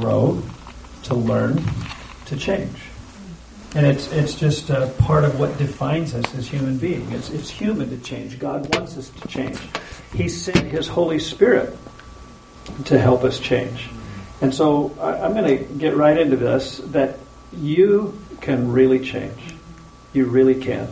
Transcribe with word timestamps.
grow, 0.00 0.42
to 1.04 1.14
learn, 1.14 1.62
to 2.26 2.36
change. 2.36 2.76
And 3.74 3.86
it's, 3.86 4.10
it's 4.10 4.34
just 4.34 4.68
part 4.98 5.24
of 5.24 5.38
what 5.38 5.56
defines 5.56 6.14
us 6.14 6.34
as 6.34 6.48
human 6.48 6.78
beings. 6.78 7.12
It's, 7.12 7.30
it's 7.30 7.50
human 7.50 7.88
to 7.90 7.98
change. 7.98 8.38
God 8.38 8.74
wants 8.74 8.96
us 8.96 9.10
to 9.10 9.28
change. 9.28 9.60
He 10.12 10.28
sent 10.28 10.66
His 10.66 10.88
Holy 10.88 11.20
Spirit 11.20 11.76
to 12.86 12.98
help 12.98 13.22
us 13.22 13.38
change. 13.38 13.88
And 14.40 14.52
so 14.52 14.92
I, 15.00 15.20
I'm 15.20 15.34
going 15.34 15.58
to 15.58 15.64
get 15.74 15.96
right 15.96 16.18
into 16.18 16.36
this 16.36 16.78
that 16.86 17.18
you 17.52 18.18
can 18.40 18.72
really 18.72 18.98
change. 18.98 19.40
You 20.12 20.26
really 20.26 20.60
can. 20.60 20.88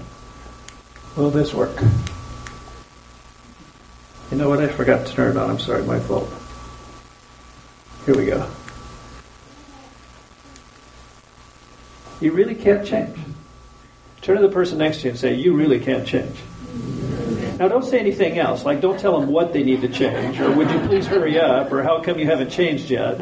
Will 1.17 1.31
this 1.31 1.53
work? 1.53 1.81
You 4.31 4.37
know 4.37 4.49
what? 4.49 4.61
I 4.61 4.69
forgot 4.69 5.07
to 5.07 5.13
turn 5.13 5.37
it 5.37 5.41
on. 5.41 5.51
I'm 5.51 5.59
sorry, 5.59 5.83
my 5.83 5.99
fault. 5.99 6.29
Here 8.07 8.17
we 8.17 8.27
go. 8.27 8.49
You 12.21 12.33
really 12.33 12.55
can't 12.55 12.87
change. 12.87 13.17
Turn 14.23 14.37
to 14.37 14.43
the 14.43 14.53
person 14.53 14.79
next 14.79 14.99
to 14.99 15.05
you 15.05 15.11
and 15.11 15.19
say, 15.19 15.35
You 15.35 15.55
really 15.55 15.81
can't 15.81 16.07
change. 16.07 16.37
Now, 17.59 17.67
don't 17.67 17.85
say 17.85 17.99
anything 17.99 18.39
else. 18.39 18.65
Like, 18.65 18.81
don't 18.81 19.01
tell 19.01 19.19
them 19.19 19.31
what 19.31 19.53
they 19.53 19.65
need 19.65 19.81
to 19.81 19.89
change, 19.89 20.39
or 20.39 20.53
would 20.53 20.71
you 20.71 20.79
please 20.81 21.09
hurry 21.09 21.41
up, 21.41 21.73
or 21.73 21.83
how 21.83 22.01
come 22.01 22.17
you 22.17 22.27
haven't 22.27 22.51
changed 22.51 22.89
yet. 22.89 23.17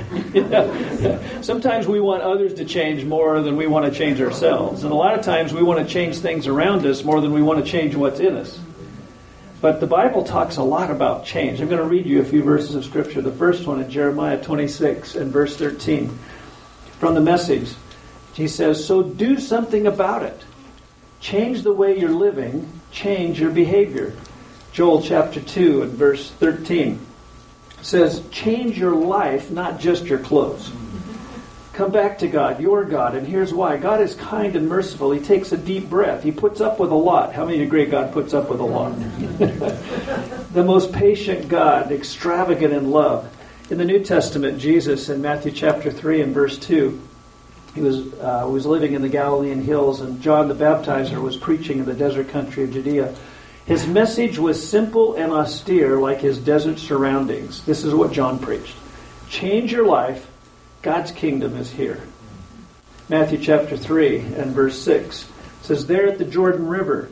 Sometimes 1.42 1.86
we 1.86 2.00
want 2.00 2.22
others 2.22 2.52
to 2.54 2.66
change 2.66 3.02
more 3.04 3.40
than 3.40 3.56
we 3.56 3.66
want 3.66 3.90
to 3.90 3.98
change 3.98 4.20
ourselves. 4.20 4.84
And 4.84 4.92
a 4.92 4.94
lot 4.94 5.18
of 5.18 5.24
times 5.24 5.54
we 5.54 5.62
want 5.62 5.86
to 5.86 5.90
change 5.90 6.18
things 6.18 6.46
around 6.46 6.84
us 6.84 7.02
more 7.02 7.22
than 7.22 7.32
we 7.32 7.40
want 7.40 7.64
to 7.64 7.70
change 7.70 7.94
what's 7.94 8.20
in 8.20 8.36
us. 8.36 8.60
But 9.62 9.80
the 9.80 9.86
Bible 9.86 10.22
talks 10.22 10.58
a 10.58 10.62
lot 10.62 10.90
about 10.90 11.24
change. 11.24 11.62
I'm 11.62 11.68
going 11.68 11.80
to 11.80 11.88
read 11.88 12.04
you 12.04 12.20
a 12.20 12.24
few 12.24 12.42
verses 12.42 12.74
of 12.74 12.84
Scripture. 12.84 13.22
The 13.22 13.32
first 13.32 13.66
one 13.66 13.80
in 13.80 13.90
Jeremiah 13.90 14.42
26 14.42 15.14
and 15.14 15.32
verse 15.32 15.56
13 15.56 16.10
from 16.98 17.14
the 17.14 17.22
message. 17.22 17.74
He 18.36 18.48
says, 18.48 18.84
So 18.84 19.02
do 19.02 19.40
something 19.40 19.86
about 19.86 20.22
it. 20.22 20.44
Change 21.20 21.62
the 21.62 21.72
way 21.72 21.98
you're 21.98 22.10
living, 22.10 22.70
change 22.92 23.40
your 23.40 23.50
behavior. 23.50 24.14
Joel 24.72 25.02
chapter 25.02 25.40
2 25.40 25.82
and 25.82 25.92
verse 25.92 26.30
13 26.32 27.00
says, 27.80 28.22
Change 28.30 28.78
your 28.78 28.94
life, 28.94 29.50
not 29.50 29.80
just 29.80 30.04
your 30.04 30.18
clothes. 30.18 30.70
Come 31.72 31.90
back 31.92 32.18
to 32.18 32.28
God, 32.28 32.60
your 32.60 32.84
God, 32.84 33.14
and 33.14 33.26
here's 33.26 33.54
why. 33.54 33.78
God 33.78 34.02
is 34.02 34.14
kind 34.14 34.54
and 34.54 34.68
merciful. 34.68 35.12
He 35.12 35.20
takes 35.20 35.52
a 35.52 35.56
deep 35.56 35.88
breath. 35.88 36.22
He 36.22 36.30
puts 36.30 36.60
up 36.60 36.78
with 36.78 36.90
a 36.90 36.94
lot. 36.94 37.34
How 37.34 37.46
many 37.46 37.62
agree 37.62 37.86
God 37.86 38.12
puts 38.12 38.34
up 38.34 38.50
with 38.50 38.60
a 38.60 38.64
lot? 38.64 38.92
the 40.52 40.64
most 40.64 40.92
patient 40.92 41.48
God, 41.48 41.90
extravagant 41.90 42.74
in 42.74 42.90
love. 42.90 43.34
In 43.70 43.78
the 43.78 43.84
New 43.84 44.04
Testament, 44.04 44.58
Jesus 44.58 45.08
in 45.08 45.22
Matthew 45.22 45.52
chapter 45.52 45.90
3 45.90 46.20
and 46.20 46.34
verse 46.34 46.58
2, 46.58 47.00
he 47.76 47.82
was, 47.82 48.10
uh, 48.14 48.48
was 48.50 48.64
living 48.64 48.94
in 48.94 49.02
the 49.02 49.08
Galilean 49.10 49.62
hills, 49.62 50.00
and 50.00 50.22
John 50.22 50.48
the 50.48 50.54
Baptizer 50.54 51.20
was 51.20 51.36
preaching 51.36 51.78
in 51.78 51.84
the 51.84 51.92
desert 51.92 52.30
country 52.30 52.64
of 52.64 52.72
Judea. 52.72 53.14
His 53.66 53.86
message 53.86 54.38
was 54.38 54.66
simple 54.66 55.14
and 55.14 55.30
austere, 55.30 56.00
like 56.00 56.18
his 56.18 56.38
desert 56.38 56.78
surroundings. 56.78 57.62
This 57.66 57.84
is 57.84 57.94
what 57.94 58.12
John 58.12 58.38
preached 58.38 58.74
Change 59.28 59.72
your 59.72 59.84
life, 59.84 60.26
God's 60.80 61.12
kingdom 61.12 61.54
is 61.58 61.70
here. 61.70 62.00
Matthew 63.10 63.38
chapter 63.38 63.76
3 63.76 64.20
and 64.20 64.52
verse 64.52 64.80
6 64.80 65.28
says, 65.60 65.86
There 65.86 66.06
at 66.06 66.16
the 66.16 66.24
Jordan 66.24 66.68
River, 66.68 67.10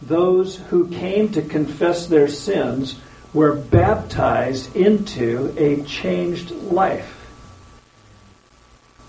those 0.00 0.56
who 0.56 0.86
came 0.86 1.32
to 1.32 1.42
confess 1.42 2.06
their 2.06 2.28
sins 2.28 2.94
were 3.34 3.56
baptized 3.56 4.76
into 4.76 5.52
a 5.58 5.82
changed 5.82 6.52
life. 6.52 7.19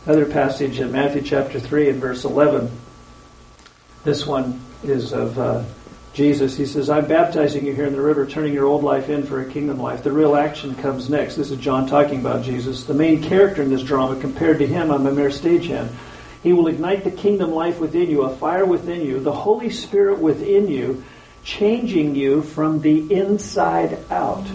Another 0.05 0.25
passage 0.25 0.79
in 0.79 0.91
Matthew 0.91 1.21
chapter 1.21 1.59
3 1.59 1.89
and 1.89 2.01
verse 2.01 2.25
11. 2.25 2.71
This 4.03 4.25
one 4.25 4.59
is 4.83 5.13
of 5.13 5.37
uh, 5.37 5.63
Jesus. 6.13 6.57
He 6.57 6.65
says, 6.65 6.89
I'm 6.89 7.05
baptizing 7.05 7.67
you 7.67 7.75
here 7.75 7.85
in 7.85 7.93
the 7.93 8.01
river, 8.01 8.25
turning 8.25 8.51
your 8.51 8.65
old 8.65 8.83
life 8.83 9.09
in 9.09 9.27
for 9.27 9.41
a 9.41 9.45
kingdom 9.45 9.77
life. 9.77 10.01
The 10.01 10.11
real 10.11 10.35
action 10.35 10.73
comes 10.73 11.07
next. 11.07 11.35
This 11.35 11.51
is 11.51 11.59
John 11.59 11.85
talking 11.85 12.19
about 12.19 12.43
Jesus. 12.43 12.85
The 12.85 12.95
main 12.95 13.21
character 13.21 13.61
in 13.61 13.69
this 13.69 13.83
drama, 13.83 14.19
compared 14.19 14.57
to 14.57 14.65
him, 14.65 14.89
I'm 14.89 15.05
a 15.05 15.11
mere 15.11 15.29
stagehand. 15.29 15.89
He 16.41 16.51
will 16.51 16.65
ignite 16.65 17.03
the 17.03 17.11
kingdom 17.11 17.51
life 17.51 17.79
within 17.79 18.09
you, 18.09 18.23
a 18.23 18.35
fire 18.35 18.65
within 18.65 19.01
you, 19.01 19.19
the 19.19 19.31
Holy 19.31 19.69
Spirit 19.69 20.17
within 20.17 20.67
you, 20.67 21.03
changing 21.43 22.15
you 22.15 22.41
from 22.41 22.81
the 22.81 23.13
inside 23.13 23.99
out. 24.09 24.47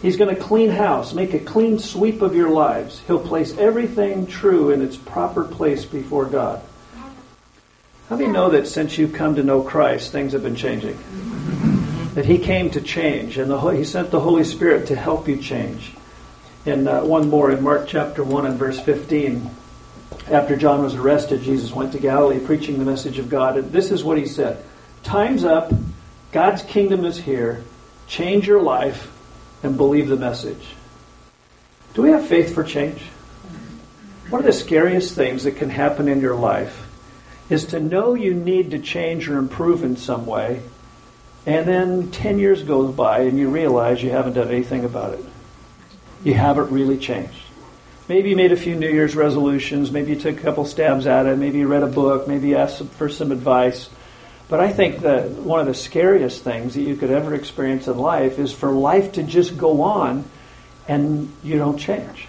He's 0.00 0.16
going 0.16 0.34
to 0.34 0.40
clean 0.40 0.70
house, 0.70 1.12
make 1.12 1.34
a 1.34 1.40
clean 1.40 1.80
sweep 1.80 2.22
of 2.22 2.36
your 2.36 2.50
lives. 2.50 3.02
He'll 3.06 3.18
place 3.18 3.56
everything 3.58 4.26
true 4.26 4.70
in 4.70 4.80
its 4.80 4.96
proper 4.96 5.42
place 5.42 5.84
before 5.84 6.26
God. 6.26 6.62
How 8.08 8.16
do 8.16 8.22
you 8.22 8.32
know 8.32 8.50
that 8.50 8.68
since 8.68 8.96
you've 8.96 9.12
come 9.12 9.34
to 9.34 9.42
know 9.42 9.62
Christ, 9.62 10.12
things 10.12 10.32
have 10.32 10.42
been 10.42 10.54
changing? 10.54 10.96
That 12.14 12.24
He 12.24 12.38
came 12.38 12.70
to 12.70 12.80
change, 12.80 13.38
and 13.38 13.52
He 13.76 13.84
sent 13.84 14.10
the 14.12 14.20
Holy 14.20 14.44
Spirit 14.44 14.86
to 14.86 14.96
help 14.96 15.26
you 15.26 15.36
change. 15.36 15.92
And 16.64 16.88
uh, 16.88 17.02
one 17.02 17.28
more 17.28 17.50
in 17.50 17.62
Mark 17.62 17.88
chapter 17.88 18.22
1 18.22 18.46
and 18.46 18.58
verse 18.58 18.80
15. 18.80 19.50
After 20.30 20.56
John 20.56 20.82
was 20.82 20.94
arrested, 20.94 21.42
Jesus 21.42 21.72
went 21.72 21.92
to 21.92 21.98
Galilee 21.98 22.38
preaching 22.38 22.78
the 22.78 22.84
message 22.84 23.18
of 23.18 23.28
God. 23.28 23.56
And 23.56 23.72
this 23.72 23.90
is 23.90 24.04
what 24.04 24.16
He 24.16 24.26
said 24.26 24.64
Time's 25.02 25.44
up. 25.44 25.72
God's 26.30 26.62
kingdom 26.62 27.04
is 27.04 27.18
here. 27.18 27.64
Change 28.06 28.46
your 28.46 28.62
life 28.62 29.12
and 29.62 29.76
believe 29.76 30.08
the 30.08 30.16
message. 30.16 30.74
Do 31.94 32.02
we 32.02 32.10
have 32.10 32.26
faith 32.26 32.54
for 32.54 32.62
change? 32.62 33.02
One 34.30 34.40
of 34.40 34.46
the 34.46 34.52
scariest 34.52 35.14
things 35.14 35.44
that 35.44 35.56
can 35.56 35.70
happen 35.70 36.06
in 36.08 36.20
your 36.20 36.36
life 36.36 36.86
is 37.48 37.64
to 37.66 37.80
know 37.80 38.14
you 38.14 38.34
need 38.34 38.70
to 38.72 38.78
change 38.78 39.28
or 39.28 39.38
improve 39.38 39.82
in 39.82 39.96
some 39.96 40.26
way, 40.26 40.62
and 41.46 41.66
then 41.66 42.10
10 42.10 42.38
years 42.38 42.62
goes 42.62 42.94
by 42.94 43.20
and 43.20 43.38
you 43.38 43.48
realize 43.48 44.02
you 44.02 44.10
haven't 44.10 44.34
done 44.34 44.48
anything 44.48 44.84
about 44.84 45.14
it. 45.14 45.24
You 46.22 46.34
haven't 46.34 46.70
really 46.70 46.98
changed. 46.98 47.40
Maybe 48.06 48.30
you 48.30 48.36
made 48.36 48.52
a 48.52 48.56
few 48.56 48.74
New 48.74 48.88
Year's 48.88 49.16
resolutions, 49.16 49.90
maybe 49.90 50.12
you 50.12 50.20
took 50.20 50.38
a 50.38 50.42
couple 50.42 50.64
stabs 50.64 51.06
at 51.06 51.26
it, 51.26 51.36
maybe 51.38 51.58
you 51.58 51.68
read 51.68 51.82
a 51.82 51.86
book, 51.86 52.28
maybe 52.28 52.48
you 52.48 52.56
asked 52.56 52.84
for 52.84 53.08
some 53.08 53.32
advice. 53.32 53.88
But 54.48 54.60
I 54.60 54.72
think 54.72 55.00
that 55.00 55.30
one 55.30 55.60
of 55.60 55.66
the 55.66 55.74
scariest 55.74 56.42
things 56.42 56.74
that 56.74 56.82
you 56.82 56.96
could 56.96 57.10
ever 57.10 57.34
experience 57.34 57.86
in 57.86 57.98
life 57.98 58.38
is 58.38 58.52
for 58.52 58.70
life 58.72 59.12
to 59.12 59.22
just 59.22 59.58
go 59.58 59.82
on 59.82 60.24
and 60.86 61.30
you 61.42 61.58
don't 61.58 61.76
change. 61.76 62.28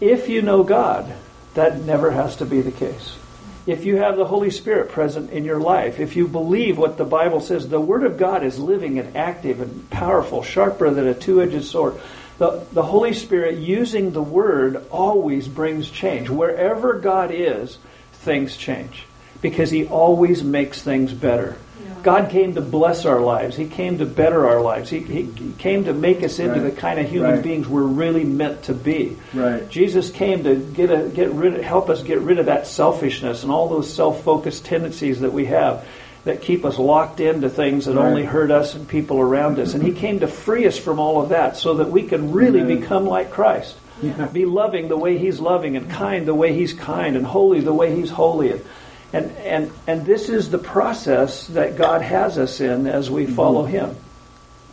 If 0.00 0.28
you 0.28 0.42
know 0.42 0.64
God, 0.64 1.14
that 1.54 1.80
never 1.80 2.10
has 2.10 2.36
to 2.36 2.44
be 2.44 2.60
the 2.60 2.72
case. 2.72 3.16
If 3.64 3.84
you 3.84 3.96
have 3.96 4.16
the 4.16 4.26
Holy 4.26 4.50
Spirit 4.50 4.90
present 4.90 5.30
in 5.30 5.44
your 5.44 5.60
life, 5.60 5.98
if 6.00 6.16
you 6.16 6.26
believe 6.26 6.76
what 6.76 6.98
the 6.98 7.04
Bible 7.04 7.40
says, 7.40 7.68
the 7.68 7.80
Word 7.80 8.02
of 8.02 8.18
God 8.18 8.42
is 8.42 8.58
living 8.58 8.98
and 8.98 9.16
active 9.16 9.60
and 9.60 9.88
powerful, 9.88 10.42
sharper 10.42 10.90
than 10.90 11.06
a 11.06 11.14
two 11.14 11.40
edged 11.40 11.64
sword. 11.64 11.98
The, 12.38 12.66
the 12.72 12.82
Holy 12.82 13.14
Spirit 13.14 13.58
using 13.58 14.10
the 14.10 14.22
Word 14.22 14.84
always 14.90 15.46
brings 15.46 15.88
change. 15.88 16.28
Wherever 16.28 16.94
God 16.94 17.30
is, 17.32 17.78
things 18.12 18.56
change 18.56 19.06
because 19.42 19.70
He 19.70 19.86
always 19.86 20.42
makes 20.42 20.80
things 20.80 21.12
better. 21.12 21.58
Yeah. 21.84 21.94
God 22.02 22.30
came 22.30 22.54
to 22.54 22.62
bless 22.62 23.04
our 23.04 23.20
lives. 23.20 23.56
He 23.56 23.66
came 23.66 23.98
to 23.98 24.06
better 24.06 24.48
our 24.48 24.62
lives. 24.62 24.88
He, 24.88 25.00
he, 25.00 25.52
came 25.58 25.84
to 25.84 25.92
make 25.92 26.22
us 26.22 26.38
into 26.38 26.60
right. 26.60 26.74
the 26.74 26.80
kind 26.80 26.98
of 26.98 27.10
human 27.10 27.32
right. 27.32 27.42
beings 27.42 27.68
we're 27.68 27.82
really 27.82 28.24
meant 28.24 28.62
to 28.64 28.74
be. 28.74 29.18
Right. 29.34 29.68
Jesus 29.68 30.10
came 30.10 30.44
to 30.44 30.56
get 30.56 30.90
a, 30.90 31.08
get 31.10 31.30
rid 31.32 31.56
of, 31.56 31.62
help 31.62 31.90
us 31.90 32.02
get 32.02 32.20
rid 32.20 32.38
of 32.38 32.46
that 32.46 32.66
selfishness 32.66 33.42
and 33.42 33.52
all 33.52 33.68
those 33.68 33.92
self-focused 33.92 34.64
tendencies 34.64 35.20
that 35.20 35.32
we 35.32 35.44
have 35.46 35.86
that 36.24 36.40
keep 36.40 36.64
us 36.64 36.78
locked 36.78 37.20
into 37.20 37.50
things 37.50 37.86
that 37.86 37.96
right. 37.96 38.06
only 38.06 38.24
hurt 38.24 38.50
us 38.50 38.74
and 38.74 38.88
people 38.88 39.18
around 39.20 39.58
us. 39.58 39.74
And 39.74 39.82
He 39.82 39.92
came 39.92 40.20
to 40.20 40.28
free 40.28 40.66
us 40.66 40.78
from 40.78 41.00
all 41.00 41.20
of 41.20 41.30
that 41.30 41.56
so 41.56 41.74
that 41.74 41.90
we 41.90 42.04
can 42.04 42.32
really 42.32 42.60
Amen. 42.60 42.80
become 42.80 43.06
like 43.06 43.30
Christ. 43.30 43.76
Yeah. 44.00 44.26
Be 44.26 44.44
loving 44.44 44.88
the 44.88 44.96
way 44.96 45.18
He's 45.18 45.40
loving 45.40 45.76
and 45.76 45.90
kind 45.90 46.26
the 46.26 46.34
way 46.34 46.54
He's 46.54 46.72
kind 46.72 47.16
and 47.16 47.26
holy 47.26 47.60
the 47.60 47.72
way 47.72 47.94
He's 47.94 48.10
holy. 48.10 48.52
And, 48.52 48.64
and, 49.12 49.30
and, 49.38 49.70
and 49.86 50.06
this 50.06 50.28
is 50.28 50.50
the 50.50 50.58
process 50.58 51.46
that 51.48 51.76
God 51.76 52.02
has 52.02 52.38
us 52.38 52.60
in 52.60 52.86
as 52.86 53.10
we 53.10 53.24
mm-hmm. 53.24 53.34
follow 53.34 53.64
Him. 53.64 53.96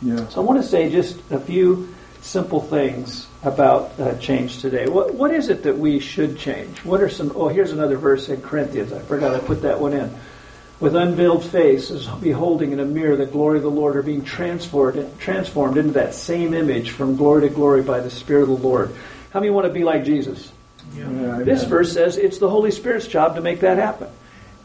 Yeah. 0.02 0.26
So 0.28 0.40
I 0.40 0.44
want 0.44 0.62
to 0.62 0.66
say 0.66 0.90
just 0.90 1.18
a 1.30 1.38
few 1.38 1.94
simple 2.22 2.60
things 2.60 3.26
about 3.42 3.98
uh, 3.98 4.16
change 4.18 4.60
today. 4.60 4.86
What, 4.86 5.14
what 5.14 5.32
is 5.32 5.48
it 5.48 5.62
that 5.64 5.78
we 5.78 6.00
should 6.00 6.38
change? 6.38 6.78
What 6.84 7.00
are 7.00 7.08
some, 7.08 7.32
oh, 7.34 7.48
here's 7.48 7.72
another 7.72 7.96
verse 7.96 8.28
in 8.28 8.40
Corinthians. 8.40 8.92
I 8.92 9.00
forgot 9.00 9.34
I 9.34 9.40
put 9.40 9.62
that 9.62 9.80
one 9.80 9.92
in. 9.92 10.14
With 10.78 10.96
unveiled 10.96 11.44
faces, 11.44 12.06
beholding 12.22 12.72
in 12.72 12.80
a 12.80 12.86
mirror 12.86 13.14
the 13.14 13.26
glory 13.26 13.58
of 13.58 13.62
the 13.62 13.70
Lord, 13.70 13.96
are 13.96 14.02
being 14.02 14.24
transformed, 14.24 15.18
transformed 15.18 15.76
into 15.76 15.92
that 15.92 16.14
same 16.14 16.54
image 16.54 16.90
from 16.90 17.16
glory 17.16 17.42
to 17.46 17.54
glory 17.54 17.82
by 17.82 18.00
the 18.00 18.10
Spirit 18.10 18.44
of 18.44 18.48
the 18.48 18.66
Lord. 18.66 18.94
How 19.30 19.40
many 19.40 19.50
want 19.50 19.66
to 19.66 19.72
be 19.72 19.84
like 19.84 20.04
Jesus? 20.04 20.50
Yeah. 20.96 21.42
this 21.44 21.64
verse 21.64 21.92
says 21.92 22.16
it's 22.16 22.38
the 22.38 22.48
Holy 22.48 22.70
Spirit's 22.70 23.06
job 23.06 23.36
to 23.36 23.42
make 23.42 23.60
that 23.60 23.76
happen. 23.76 24.08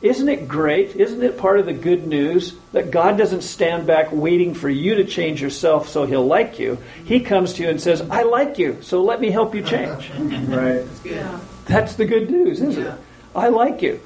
Isn't 0.01 0.29
it 0.29 0.47
great? 0.47 0.95
Isn't 0.95 1.23
it 1.23 1.37
part 1.37 1.59
of 1.59 1.65
the 1.65 1.73
good 1.73 2.05
news 2.05 2.55
that 2.73 2.91
God 2.91 3.17
doesn't 3.17 3.41
stand 3.41 3.87
back 3.87 4.11
waiting 4.11 4.53
for 4.53 4.69
you 4.69 4.95
to 4.95 5.03
change 5.05 5.41
yourself 5.41 5.89
so 5.89 6.05
he'll 6.05 6.25
like 6.25 6.59
you? 6.59 6.77
He 7.05 7.21
comes 7.21 7.53
to 7.53 7.63
you 7.63 7.69
and 7.69 7.81
says, 7.81 8.01
I 8.09 8.23
like 8.23 8.57
you, 8.59 8.79
so 8.81 9.03
let 9.03 9.19
me 9.21 9.31
help 9.31 9.55
you 9.55 9.63
change. 9.63 10.11
right. 10.19 10.83
Yeah. 11.03 11.39
That's 11.65 11.95
the 11.95 12.05
good 12.05 12.29
news, 12.29 12.61
isn't 12.61 12.83
Yeah. 12.83 12.93
it? 12.95 12.99
I 13.35 13.47
like 13.49 13.81
you. 13.81 13.99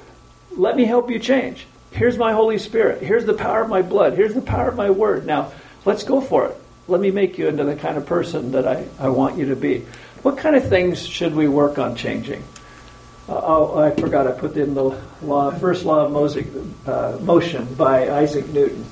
Let 0.56 0.76
me 0.76 0.84
help 0.84 1.10
you 1.10 1.18
change. 1.18 1.66
Here's 1.92 2.16
my 2.16 2.32
Holy 2.32 2.58
Spirit. 2.58 3.02
Here's 3.02 3.24
the 3.26 3.34
power 3.34 3.62
of 3.62 3.68
my 3.68 3.82
blood. 3.82 4.14
Here's 4.14 4.34
the 4.34 4.40
power 4.40 4.68
of 4.68 4.76
my 4.76 4.90
word. 4.90 5.26
Now, 5.26 5.52
let's 5.84 6.04
go 6.04 6.20
for 6.20 6.46
it. 6.46 6.56
Let 6.88 7.00
me 7.00 7.10
make 7.10 7.36
you 7.36 7.48
into 7.48 7.64
the 7.64 7.76
kind 7.76 7.96
of 7.96 8.06
person 8.06 8.52
that 8.52 8.66
I, 8.66 8.84
I 8.98 9.08
want 9.08 9.36
you 9.38 9.46
to 9.46 9.56
be. 9.56 9.86
What 10.22 10.38
kind 10.38 10.56
of 10.56 10.68
things 10.68 11.04
should 11.06 11.34
we 11.34 11.48
work 11.48 11.78
on 11.78 11.96
changing? 11.96 12.42
Oh, 13.32 13.78
I 13.78 13.92
forgot 13.92 14.26
I 14.26 14.32
put 14.32 14.56
in 14.56 14.74
the 14.74 15.00
law, 15.22 15.52
first 15.52 15.84
law 15.84 16.04
of 16.04 16.10
Mosaic, 16.10 16.48
uh, 16.84 17.16
motion 17.20 17.74
by 17.74 18.10
Isaac 18.10 18.48
Newton. 18.48 18.84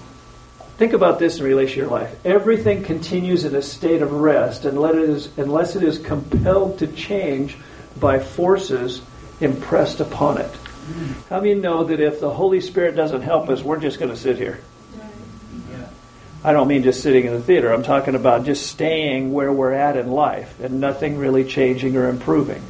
Think 0.77 0.93
about 0.93 1.19
this 1.19 1.41
in 1.41 1.45
relation 1.45 1.75
to 1.75 1.81
your 1.81 1.91
life. 1.91 2.15
Everything 2.25 2.85
continues 2.85 3.45
in 3.45 3.57
a 3.57 3.63
state 3.63 4.01
of 4.01 4.13
rest 4.13 4.65
unless 4.65 4.95
it 4.95 5.11
is, 5.11 5.39
unless 5.39 5.75
it 5.75 5.83
is 5.83 5.99
compelled 5.99 6.79
to 6.79 6.87
change 6.87 7.57
by 7.99 8.21
forces 8.21 9.03
impressed 9.41 9.99
upon 9.99 10.39
it. 10.39 10.51
How 11.29 11.41
many 11.41 11.55
know 11.55 11.83
that 11.83 11.99
if 11.99 12.21
the 12.21 12.31
Holy 12.31 12.61
Spirit 12.61 12.95
doesn't 12.95 13.23
help 13.23 13.49
us, 13.49 13.65
we're 13.65 13.81
just 13.81 13.99
going 13.99 14.13
to 14.13 14.17
sit 14.17 14.37
here? 14.37 14.61
I 16.45 16.53
don't 16.53 16.69
mean 16.69 16.85
just 16.85 17.03
sitting 17.03 17.27
in 17.27 17.33
the 17.33 17.43
theater. 17.43 17.73
I'm 17.73 17.83
talking 17.83 18.15
about 18.15 18.47
just 18.47 18.69
staying 18.69 19.33
where 19.33 19.53
we're 19.53 19.73
at 19.73 19.97
in 19.97 20.13
life 20.13 20.61
and 20.61 20.81
nothing 20.81 21.19
really 21.19 21.45
changing 21.45 21.97
or 21.97 22.09
improving. 22.09 22.63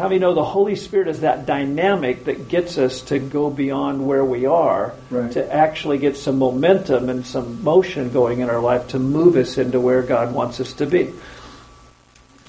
How 0.00 0.08
many 0.08 0.18
know 0.18 0.32
the 0.32 0.42
Holy 0.42 0.76
Spirit 0.76 1.08
is 1.08 1.20
that 1.20 1.44
dynamic 1.44 2.24
that 2.24 2.48
gets 2.48 2.78
us 2.78 3.02
to 3.02 3.18
go 3.18 3.50
beyond 3.50 4.06
where 4.06 4.24
we 4.24 4.46
are 4.46 4.94
Right. 5.10 5.30
to 5.32 5.54
actually 5.54 5.98
get 5.98 6.16
some 6.16 6.38
momentum 6.38 7.10
and 7.10 7.26
some 7.26 7.62
motion 7.62 8.08
going 8.08 8.40
in 8.40 8.48
our 8.48 8.60
life 8.60 8.88
to 8.88 8.98
move 8.98 9.36
us 9.36 9.58
into 9.58 9.78
where 9.78 10.00
God 10.00 10.32
wants 10.32 10.58
us 10.58 10.72
to 10.74 10.86
be? 10.86 11.12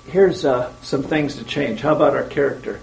Here's 0.08 0.46
uh, 0.46 0.72
some 0.82 1.04
things 1.04 1.36
to 1.36 1.44
change. 1.44 1.82
How 1.82 1.94
about 1.94 2.16
our 2.16 2.24
character? 2.24 2.80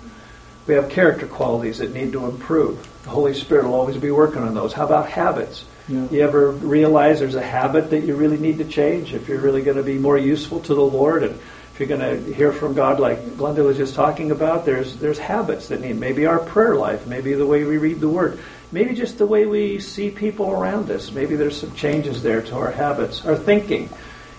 We 0.66 0.74
have 0.74 0.90
character 0.90 1.26
qualities 1.26 1.78
that 1.78 1.94
need 1.94 2.12
to 2.12 2.26
improve. 2.26 2.86
The 3.04 3.10
Holy 3.10 3.32
Spirit 3.32 3.64
will 3.64 3.74
always 3.74 3.96
be 3.96 4.10
working 4.10 4.42
on 4.42 4.52
those. 4.52 4.74
How 4.74 4.84
about 4.84 5.08
habits? 5.08 5.64
Yeah. 5.88 6.06
You 6.10 6.20
ever 6.20 6.50
realize 6.50 7.20
there's 7.20 7.36
a 7.36 7.40
habit 7.40 7.88
that 7.88 8.04
you 8.04 8.14
really 8.16 8.36
need 8.36 8.58
to 8.58 8.66
change 8.66 9.14
if 9.14 9.28
you're 9.30 9.40
really 9.40 9.62
going 9.62 9.78
to 9.78 9.82
be 9.82 9.96
more 9.96 10.18
useful 10.18 10.60
to 10.60 10.74
the 10.74 10.82
Lord 10.82 11.22
and 11.22 11.40
you're 11.78 11.88
going 11.88 12.00
to 12.00 12.32
hear 12.34 12.52
from 12.52 12.74
God 12.74 12.98
like 12.98 13.18
Glenda 13.36 13.64
was 13.64 13.76
just 13.76 13.94
talking 13.94 14.30
about, 14.30 14.64
there's 14.64 14.96
there's 14.96 15.18
habits 15.18 15.68
that 15.68 15.80
need 15.80 15.96
maybe 15.96 16.26
our 16.26 16.38
prayer 16.38 16.74
life, 16.74 17.06
maybe 17.06 17.34
the 17.34 17.46
way 17.46 17.64
we 17.64 17.78
read 17.78 18.00
the 18.00 18.08
word, 18.08 18.40
maybe 18.72 18.94
just 18.94 19.18
the 19.18 19.26
way 19.26 19.46
we 19.46 19.78
see 19.78 20.10
people 20.10 20.50
around 20.50 20.90
us. 20.90 21.12
Maybe 21.12 21.36
there's 21.36 21.60
some 21.60 21.74
changes 21.74 22.22
there 22.22 22.42
to 22.42 22.56
our 22.56 22.70
habits, 22.70 23.24
our 23.24 23.36
thinking. 23.36 23.88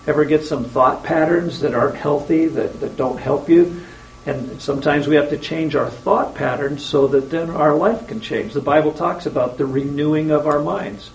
Ever 0.06 0.24
get 0.24 0.44
some 0.44 0.64
thought 0.64 1.04
patterns 1.04 1.60
that 1.60 1.74
aren't 1.74 1.96
healthy, 1.96 2.46
that, 2.46 2.80
that 2.80 2.96
don't 2.96 3.18
help 3.18 3.48
you? 3.48 3.84
And 4.26 4.60
sometimes 4.60 5.08
we 5.08 5.16
have 5.16 5.30
to 5.30 5.38
change 5.38 5.74
our 5.74 5.88
thought 5.88 6.34
patterns 6.34 6.84
so 6.84 7.06
that 7.08 7.30
then 7.30 7.50
our 7.50 7.74
life 7.74 8.06
can 8.06 8.20
change. 8.20 8.52
The 8.52 8.60
Bible 8.60 8.92
talks 8.92 9.26
about 9.26 9.56
the 9.56 9.66
renewing 9.66 10.30
of 10.30 10.46
our 10.46 10.60
minds. 10.60 11.10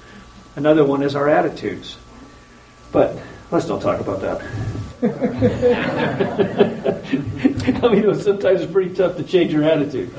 Another 0.56 0.84
one 0.84 1.04
is 1.04 1.16
our 1.16 1.30
attitudes. 1.30 1.98
But 2.92 3.20
let's 3.52 3.68
don't 3.68 3.82
talk 3.82 4.00
about 4.00 4.22
that. 4.22 4.42
I 5.04 5.10
mean, 7.90 7.96
you 7.96 8.04
know, 8.04 8.14
sometimes 8.14 8.62
it's 8.62 8.72
pretty 8.72 8.96
tough 8.96 9.18
to 9.18 9.24
change 9.24 9.52
your 9.52 9.64
attitude. 9.64 10.14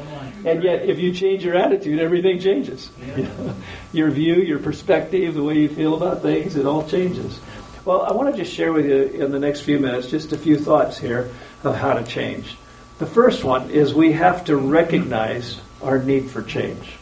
And 0.45 0.63
yet, 0.63 0.89
if 0.89 0.99
you 0.99 1.13
change 1.13 1.45
your 1.45 1.57
attitude, 1.57 1.99
everything 1.99 2.39
changes. 2.39 2.91
You 3.17 3.23
know, 3.25 3.55
your 3.93 4.11
view, 4.11 4.37
your 4.37 4.59
perspective, 4.59 5.35
the 5.35 5.43
way 5.43 5.59
you 5.59 5.69
feel 5.69 5.97
about 5.97 6.23
things, 6.23 6.57
it 6.57 6.67
all 6.67 6.87
changes. 6.89 7.41
Well, 7.85 8.03
I 8.03 8.13
want 8.13 8.35
to 8.35 8.43
just 8.43 8.55
share 8.55 8.73
with 8.73 8.87
you 8.87 9.03
in 9.03 9.31
the 9.31 9.39
next 9.39 9.63
few 9.63 9.79
minutes 9.79 10.09
just 10.09 10.33
a 10.33 10.39
few 10.39 10.59
thoughts 10.59 10.99
here 10.99 11.31
of 11.65 11.77
how 11.77 11.95
to 11.95 12.05
change. 12.05 12.57
The 12.99 13.07
first 13.07 13.45
one 13.45 13.71
is 13.71 13.95
we 13.95 14.13
have 14.13 14.45
to 14.47 14.57
recognize 14.57 15.61
our 15.83 15.99
need 15.99 16.31
for 16.31 16.43
change. 16.43 16.97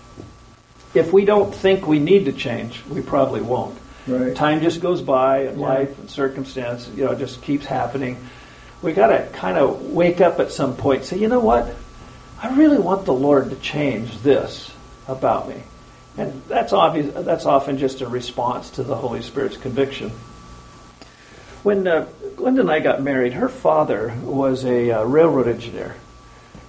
If 0.94 1.12
we 1.12 1.24
don't 1.24 1.54
think 1.54 1.86
we 1.86 1.98
need 1.98 2.26
to 2.26 2.32
change, 2.32 2.84
we 2.86 3.02
probably 3.02 3.40
won't. 3.40 3.78
Right. 4.06 4.34
Time 4.34 4.60
just 4.60 4.80
goes 4.80 5.00
by, 5.00 5.44
and 5.44 5.60
Yeah. 5.60 5.66
life 5.66 5.98
and 5.98 6.10
circumstance, 6.10 6.88
you 6.94 7.04
know, 7.04 7.14
just 7.14 7.42
keeps 7.42 7.66
happening. 7.66 8.18
We 8.82 8.92
got 8.92 9.08
to 9.08 9.26
kind 9.32 9.56
of 9.56 9.92
wake 9.92 10.20
up 10.20 10.40
at 10.40 10.52
some 10.52 10.76
point 10.76 10.98
and 11.00 11.06
say, 11.06 11.18
you 11.18 11.28
know 11.28 11.40
what? 11.40 11.74
I 12.42 12.54
really 12.54 12.78
want 12.78 13.06
the 13.06 13.14
Lord 13.14 13.50
to 13.50 13.56
change 13.56 14.20
this 14.22 14.70
about 15.08 15.48
me. 15.48 15.62
And 16.18 16.42
that's 16.48 16.72
obvious. 16.72 17.12
That's 17.24 17.46
often 17.46 17.78
just 17.78 18.02
a 18.02 18.06
response 18.06 18.70
to 18.70 18.82
the 18.82 18.94
Holy 18.94 19.22
Spirit's 19.22 19.56
conviction. 19.56 20.12
When 21.62 21.88
uh, 21.88 22.06
Glenda 22.36 22.60
and 22.60 22.70
I 22.70 22.80
got 22.80 23.02
married, 23.02 23.32
her 23.32 23.48
father 23.48 24.14
was 24.22 24.66
a 24.66 24.90
uh, 24.90 25.04
railroad 25.04 25.48
engineer. 25.48 25.96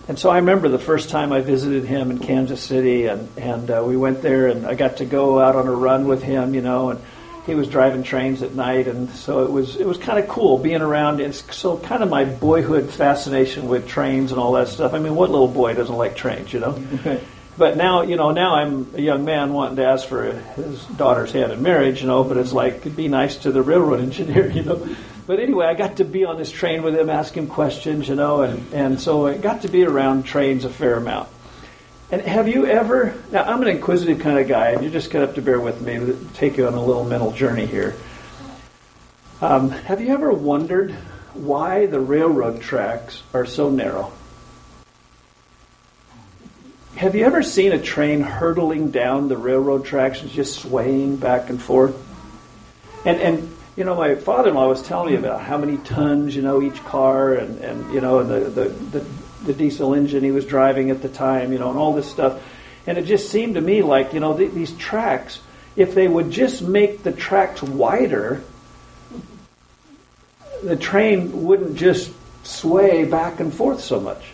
And 0.07 0.17
so 0.17 0.29
I 0.29 0.38
remember 0.38 0.69
the 0.69 0.79
first 0.79 1.09
time 1.09 1.33
I 1.33 1.41
visited 1.41 1.83
him 1.83 2.11
in 2.11 2.19
Kansas 2.19 2.61
City, 2.61 3.07
and, 3.07 3.27
and 3.38 3.69
uh, 3.69 3.83
we 3.85 3.97
went 3.97 4.21
there, 4.21 4.47
and 4.47 4.65
I 4.65 4.75
got 4.75 4.97
to 4.97 5.05
go 5.05 5.39
out 5.39 5.55
on 5.55 5.67
a 5.67 5.71
run 5.71 6.07
with 6.07 6.23
him, 6.23 6.53
you 6.53 6.61
know, 6.61 6.91
and 6.91 7.01
he 7.45 7.56
was 7.56 7.68
driving 7.68 8.03
trains 8.03 8.42
at 8.42 8.56
night, 8.56 8.88
and 8.88 9.09
so 9.12 9.44
it 9.44 9.51
was 9.51 9.75
it 9.75 9.86
was 9.86 9.97
kind 9.97 10.19
of 10.19 10.27
cool 10.27 10.57
being 10.57 10.81
around. 10.81 11.19
And 11.19 11.33
so 11.33 11.77
kind 11.77 12.03
of 12.03 12.09
my 12.09 12.25
boyhood 12.25 12.89
fascination 12.89 13.68
with 13.68 13.88
trains 13.88 14.31
and 14.31 14.39
all 14.39 14.53
that 14.53 14.68
stuff. 14.68 14.94
I 14.94 15.00
mean, 15.00 15.15
what 15.15 15.30
little 15.30 15.47
boy 15.47 15.74
doesn't 15.74 15.95
like 15.95 16.15
trains, 16.15 16.51
you 16.53 16.59
know? 16.59 16.81
But 17.57 17.77
now, 17.77 18.01
you 18.01 18.18
know, 18.18 18.31
now 18.31 18.56
I'm 18.56 18.94
a 18.95 19.01
young 19.01 19.24
man 19.24 19.53
wanting 19.53 19.77
to 19.77 19.86
ask 19.86 20.07
for 20.07 20.24
his 20.24 20.83
daughter's 20.88 21.31
hand 21.31 21.53
in 21.53 21.62
marriage, 21.62 22.01
you 22.01 22.07
know, 22.07 22.24
but 22.24 22.36
it's 22.38 22.51
like, 22.51 22.77
it'd 22.77 22.97
be 22.97 23.07
nice 23.07 23.38
to 23.38 23.51
the 23.51 23.62
railroad 23.62 24.00
engineer, 24.01 24.50
you 24.50 24.63
know. 24.63 24.88
But 25.25 25.39
anyway, 25.39 25.65
I 25.65 25.74
got 25.74 25.98
to 25.98 26.06
be 26.06 26.25
on 26.25 26.38
this 26.38 26.51
train 26.51 26.83
with 26.83 26.95
him, 26.95 27.09
ask 27.09 27.36
him 27.36 27.48
questions, 27.48 28.09
you 28.09 28.15
know, 28.15 28.41
and, 28.41 28.74
and 28.74 29.00
so 29.00 29.27
I 29.27 29.38
got 29.38 29.62
to 29.62 29.69
be 29.69 29.86
around 29.86 30.24
trains 30.24 30.65
a 30.65 30.69
fair 30.69 30.95
amount. 30.95 31.30
And 32.11 32.21
have 32.21 32.47
you 32.47 32.67
ever, 32.67 33.15
now 33.31 33.43
I'm 33.43 33.61
an 33.61 33.67
inquisitive 33.67 34.19
kind 34.19 34.37
of 34.37 34.47
guy, 34.47 34.71
and 34.71 34.83
you're 34.83 34.91
just 34.91 35.09
going 35.09 35.27
to 35.27 35.33
to 35.33 35.41
bear 35.41 35.59
with 35.59 35.81
me, 35.81 36.15
take 36.35 36.57
you 36.57 36.67
on 36.67 36.75
a 36.75 36.83
little 36.83 37.03
mental 37.03 37.31
journey 37.31 37.65
here. 37.65 37.95
Um, 39.41 39.69
have 39.69 40.01
you 40.01 40.13
ever 40.13 40.31
wondered 40.31 40.91
why 41.33 41.87
the 41.87 41.99
railroad 41.99 42.61
tracks 42.61 43.23
are 43.33 43.45
so 43.45 43.69
narrow? 43.69 44.11
Have 46.95 47.15
you 47.15 47.25
ever 47.25 47.43
seen 47.43 47.73
a 47.73 47.81
train 47.81 48.21
hurtling 48.21 48.91
down 48.91 49.27
the 49.27 49.35
railroad 49.35 49.83
tracks 49.85 50.21
and 50.21 50.31
just 50.31 50.61
swaying 50.61 51.17
back 51.17 51.49
and 51.49 51.61
forth? 51.61 51.95
And 53.03 53.19
and 53.19 53.55
you 53.75 53.83
know, 53.83 53.95
my 53.95 54.15
father-in-law 54.15 54.69
was 54.69 54.81
telling 54.81 55.11
me 55.11 55.17
about 55.17 55.41
how 55.41 55.57
many 55.57 55.77
tons, 55.77 56.33
you 56.33 56.41
know, 56.41 56.61
each 56.61 56.81
car, 56.85 57.33
and 57.33 57.59
and 57.59 57.93
you 57.93 57.99
know, 57.99 58.23
the 58.23 58.49
the 58.49 58.69
the, 58.69 59.05
the 59.45 59.53
diesel 59.53 59.94
engine 59.94 60.24
he 60.24 60.31
was 60.31 60.45
driving 60.45 60.91
at 60.91 61.01
the 61.01 61.10
time, 61.10 61.51
you 61.51 61.60
know, 61.60 61.69
and 61.69 61.79
all 61.79 61.93
this 61.93 62.10
stuff. 62.10 62.41
And 62.88 62.98
it 62.98 63.05
just 63.05 63.29
seemed 63.29 63.55
to 63.55 63.62
me 63.62 63.81
like 63.81 64.13
you 64.13 64.19
know 64.19 64.38
th- 64.38 64.51
these 64.51 64.72
tracks, 64.77 65.39
if 65.75 65.96
they 65.96 66.08
would 66.08 66.31
just 66.31 66.62
make 66.62 67.03
the 67.03 67.12
tracks 67.12 67.63
wider, 67.63 68.43
the 70.63 70.75
train 70.75 71.46
wouldn't 71.46 71.75
just 71.75 72.12
sway 72.43 73.05
back 73.05 73.39
and 73.39 73.53
forth 73.53 73.81
so 73.81 74.00
much. 74.00 74.34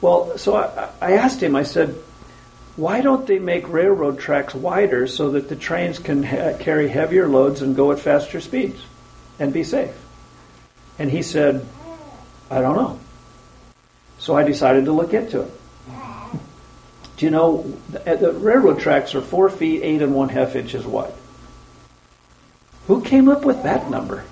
Well, 0.00 0.36
so 0.36 0.56
I, 0.56 0.90
I 1.00 1.12
asked 1.12 1.42
him, 1.42 1.56
I 1.56 1.62
said, 1.62 1.94
why 2.76 3.00
don't 3.00 3.26
they 3.26 3.38
make 3.38 3.68
railroad 3.68 4.18
tracks 4.18 4.54
wider 4.54 5.06
so 5.06 5.30
that 5.30 5.48
the 5.48 5.56
trains 5.56 5.98
can 5.98 6.22
ha- 6.22 6.58
carry 6.58 6.88
heavier 6.88 7.28
loads 7.28 7.62
and 7.62 7.76
go 7.76 7.92
at 7.92 8.00
faster 8.00 8.40
speeds 8.40 8.82
and 9.38 9.52
be 9.52 9.64
safe? 9.64 9.94
And 10.98 11.10
he 11.10 11.22
said, 11.22 11.66
I 12.50 12.60
don't 12.60 12.76
know. 12.76 12.98
So 14.24 14.34
I 14.34 14.42
decided 14.42 14.86
to 14.86 14.92
look 14.92 15.12
into 15.12 15.42
it. 15.42 15.50
Do 17.18 17.26
you 17.26 17.30
know, 17.30 17.70
the, 17.90 18.16
the 18.16 18.32
railroad 18.32 18.80
tracks 18.80 19.14
are 19.14 19.20
four 19.20 19.50
feet, 19.50 19.82
eight 19.82 20.00
and 20.00 20.14
one 20.14 20.30
half 20.30 20.56
inches 20.56 20.86
wide. 20.86 21.12
Who 22.86 23.02
came 23.02 23.28
up 23.28 23.44
with 23.44 23.62
that 23.64 23.90
number? 23.90 24.24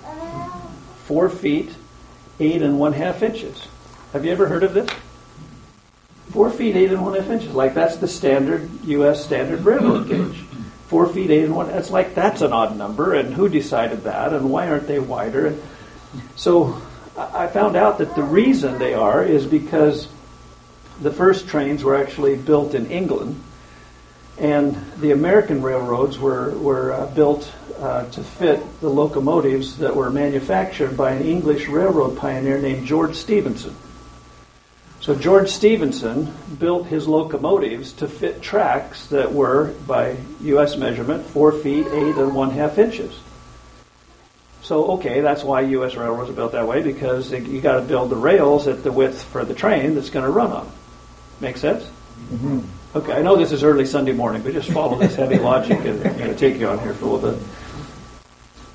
Four 1.05 1.29
feet, 1.29 1.75
eight 2.39 2.63
and 2.63 2.79
one 2.79 2.93
half 2.93 3.21
inches. 3.21 3.67
Have 4.13 4.25
you 4.25 4.31
ever 4.31 4.47
heard 4.47 4.63
of 4.63 4.73
this? 4.73 4.89
Four 6.31 6.49
feet 6.49 6.75
eight 6.75 6.91
and 6.91 7.05
one 7.05 7.13
half 7.13 7.29
inches. 7.29 7.53
Like 7.53 7.75
that's 7.75 7.97
the 7.97 8.07
standard 8.07 8.67
U.S. 8.85 9.23
standard 9.23 9.63
railroad 9.63 10.07
gauge. 10.07 10.43
Four 10.87 11.07
feet 11.07 11.29
eight 11.29 11.43
and 11.43 11.55
one. 11.55 11.67
That's 11.67 11.91
like 11.91 12.15
that's 12.15 12.41
an 12.41 12.51
odd 12.51 12.75
number. 12.75 13.13
And 13.13 13.31
who 13.31 13.47
decided 13.47 14.05
that? 14.05 14.33
And 14.33 14.49
why 14.49 14.69
aren't 14.69 14.87
they 14.87 14.97
wider? 14.97 15.45
And 15.45 15.61
so 16.35 16.81
I 17.17 17.47
found 17.47 17.75
out 17.75 17.99
that 17.99 18.15
the 18.15 18.23
reason 18.23 18.79
they 18.79 18.93
are 18.93 19.23
is 19.23 19.45
because 19.45 20.07
the 21.01 21.11
first 21.11 21.47
trains 21.47 21.83
were 21.83 21.95
actually 21.95 22.35
built 22.35 22.73
in 22.73 22.87
England, 22.87 23.41
and 24.39 24.75
the 24.97 25.11
American 25.11 25.61
railroads 25.61 26.17
were 26.17 26.51
were 26.57 26.91
uh, 26.91 27.05
built 27.07 27.51
uh, 27.79 28.05
to 28.11 28.23
fit 28.23 28.61
the 28.81 28.89
locomotives 28.89 29.77
that 29.77 29.95
were 29.95 30.09
manufactured 30.09 30.97
by 30.97 31.11
an 31.11 31.23
English 31.23 31.67
railroad 31.67 32.17
pioneer 32.17 32.57
named 32.57 32.87
George 32.87 33.15
Stephenson. 33.15 33.75
So 35.01 35.13
George 35.13 35.49
Stephenson 35.49 36.33
built 36.59 36.87
his 36.87 37.07
locomotives 37.07 37.91
to 37.93 38.07
fit 38.07 38.41
tracks 38.41 39.07
that 39.07 39.33
were, 39.33 39.73
by 39.85 40.15
U.S. 40.41 40.77
measurement, 40.77 41.25
four 41.25 41.51
feet 41.51 41.85
eight 41.87 42.15
and 42.15 42.33
one 42.33 42.51
half 42.51 42.77
inches. 42.77 43.13
So 44.63 44.93
okay, 44.93 45.21
that's 45.21 45.43
why 45.43 45.61
U.S. 45.61 45.95
railroads 45.95 46.29
are 46.29 46.33
built 46.33 46.53
that 46.53 46.67
way 46.67 46.81
because 46.81 47.31
you 47.31 47.61
got 47.61 47.75
to 47.75 47.81
build 47.81 48.09
the 48.09 48.15
rails 48.15 48.67
at 48.67 48.83
the 48.83 48.91
width 48.91 49.23
for 49.23 49.45
the 49.45 49.53
train 49.53 49.95
that's 49.95 50.09
going 50.09 50.25
to 50.25 50.31
run 50.31 50.51
on. 50.51 50.71
Make 51.39 51.57
sense? 51.57 51.83
Mm-hmm. 51.83 52.61
Okay, 52.95 53.13
I 53.13 53.21
know 53.21 53.35
this 53.35 53.51
is 53.51 53.63
early 53.63 53.85
Sunday 53.85 54.13
morning, 54.13 54.41
but 54.41 54.53
just 54.53 54.71
follow 54.71 54.97
this 54.97 55.15
heavy 55.15 55.37
logic 55.37 55.79
and 55.79 56.07
I'm 56.07 56.17
going 56.17 56.29
to 56.29 56.35
take 56.35 56.59
you 56.59 56.67
on 56.69 56.79
here 56.79 56.93
for 56.93 57.05
a 57.05 57.07
little 57.09 57.31
bit. 57.31 57.47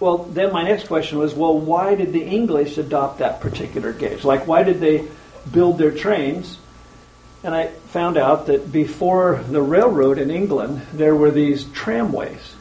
Well, 0.01 0.19
then 0.19 0.53
my 0.53 0.63
next 0.63 0.87
question 0.87 1.19
was, 1.19 1.35
well, 1.35 1.59
why 1.59 1.95
did 1.95 2.13
the 2.13 2.23
English 2.23 2.79
adopt 2.79 3.19
that 3.19 3.41
particular 3.41 3.93
gauge? 3.93 4.25
Like, 4.25 4.47
why 4.47 4.63
did 4.63 4.81
they 4.81 5.09
build 5.53 5.79
their 5.79 5.91
trains. 5.91 6.59
And 7.43 7.55
I 7.55 7.69
found 7.69 8.17
out 8.17 8.47
that 8.47 8.71
before 8.71 9.45
the 9.49 9.63
railroad 9.63 10.19
in 10.19 10.31
England, 10.31 10.83
there 10.93 11.15
were 11.15 11.31
these 11.31 11.65
tramways. 11.65 12.55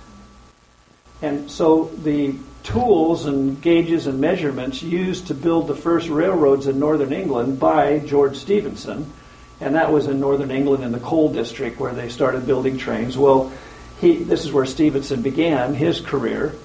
And 1.22 1.50
so 1.50 1.86
the 2.03 2.36
tools 2.67 3.25
and 3.25 3.62
gauges 3.62 4.07
and 4.07 4.19
measurements 4.19 4.83
used 4.83 5.27
to 5.27 5.33
build 5.33 5.67
the 5.67 5.75
first 5.75 6.09
railroads 6.09 6.67
in 6.67 6.77
northern 6.77 7.13
England 7.13 7.57
by 7.57 8.00
George 8.00 8.36
Stephenson, 8.36 9.09
and 9.62 9.74
that 9.75 9.89
was 9.89 10.07
in 10.07 10.19
northern 10.19 10.51
England 10.51 10.83
in 10.83 10.91
the 10.91 11.00
coal 11.00 11.31
district 11.31 11.79
where 11.79 11.93
they 11.93 12.09
started 12.09 12.45
building 12.45 12.77
trains. 12.77 13.17
Well, 13.17 13.53
he, 14.01 14.17
this 14.17 14.43
is 14.43 14.51
where 14.51 14.65
Stephenson 14.65 15.21
began 15.21 15.75
his 15.75 16.01
career. 16.01 16.55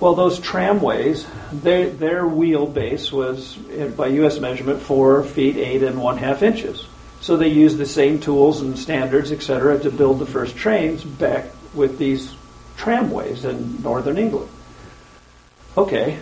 Well, 0.00 0.14
those 0.14 0.38
tramways, 0.38 1.26
they, 1.50 1.88
their 1.88 2.24
wheelbase 2.24 3.10
was, 3.10 3.56
eh, 3.70 3.88
by 3.88 4.08
U.S. 4.08 4.38
measurement, 4.38 4.82
four 4.82 5.24
feet 5.24 5.56
eight 5.56 5.82
and 5.82 6.02
one 6.02 6.18
half 6.18 6.42
inches. 6.42 6.86
So 7.22 7.38
they 7.38 7.48
used 7.48 7.78
the 7.78 7.86
same 7.86 8.20
tools 8.20 8.60
and 8.60 8.78
standards, 8.78 9.32
etc., 9.32 9.78
to 9.78 9.90
build 9.90 10.18
the 10.18 10.26
first 10.26 10.56
trains 10.56 11.02
back 11.02 11.46
with 11.72 11.96
these 11.96 12.34
tramways 12.76 13.46
in 13.46 13.82
northern 13.82 14.18
England. 14.18 14.50
Okay, 15.76 16.18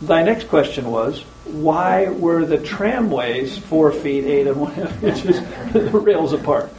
thy 0.00 0.22
next 0.22 0.48
question 0.48 0.90
was 0.90 1.20
why 1.46 2.08
were 2.08 2.44
the 2.44 2.58
tramways 2.58 3.58
four 3.58 3.92
feet 3.92 4.24
eight 4.24 4.46
and 4.46 4.60
one 4.60 4.72
half 4.72 5.02
inches 5.02 5.40
the 5.72 5.98
rails 5.98 6.32
apart? 6.32 6.72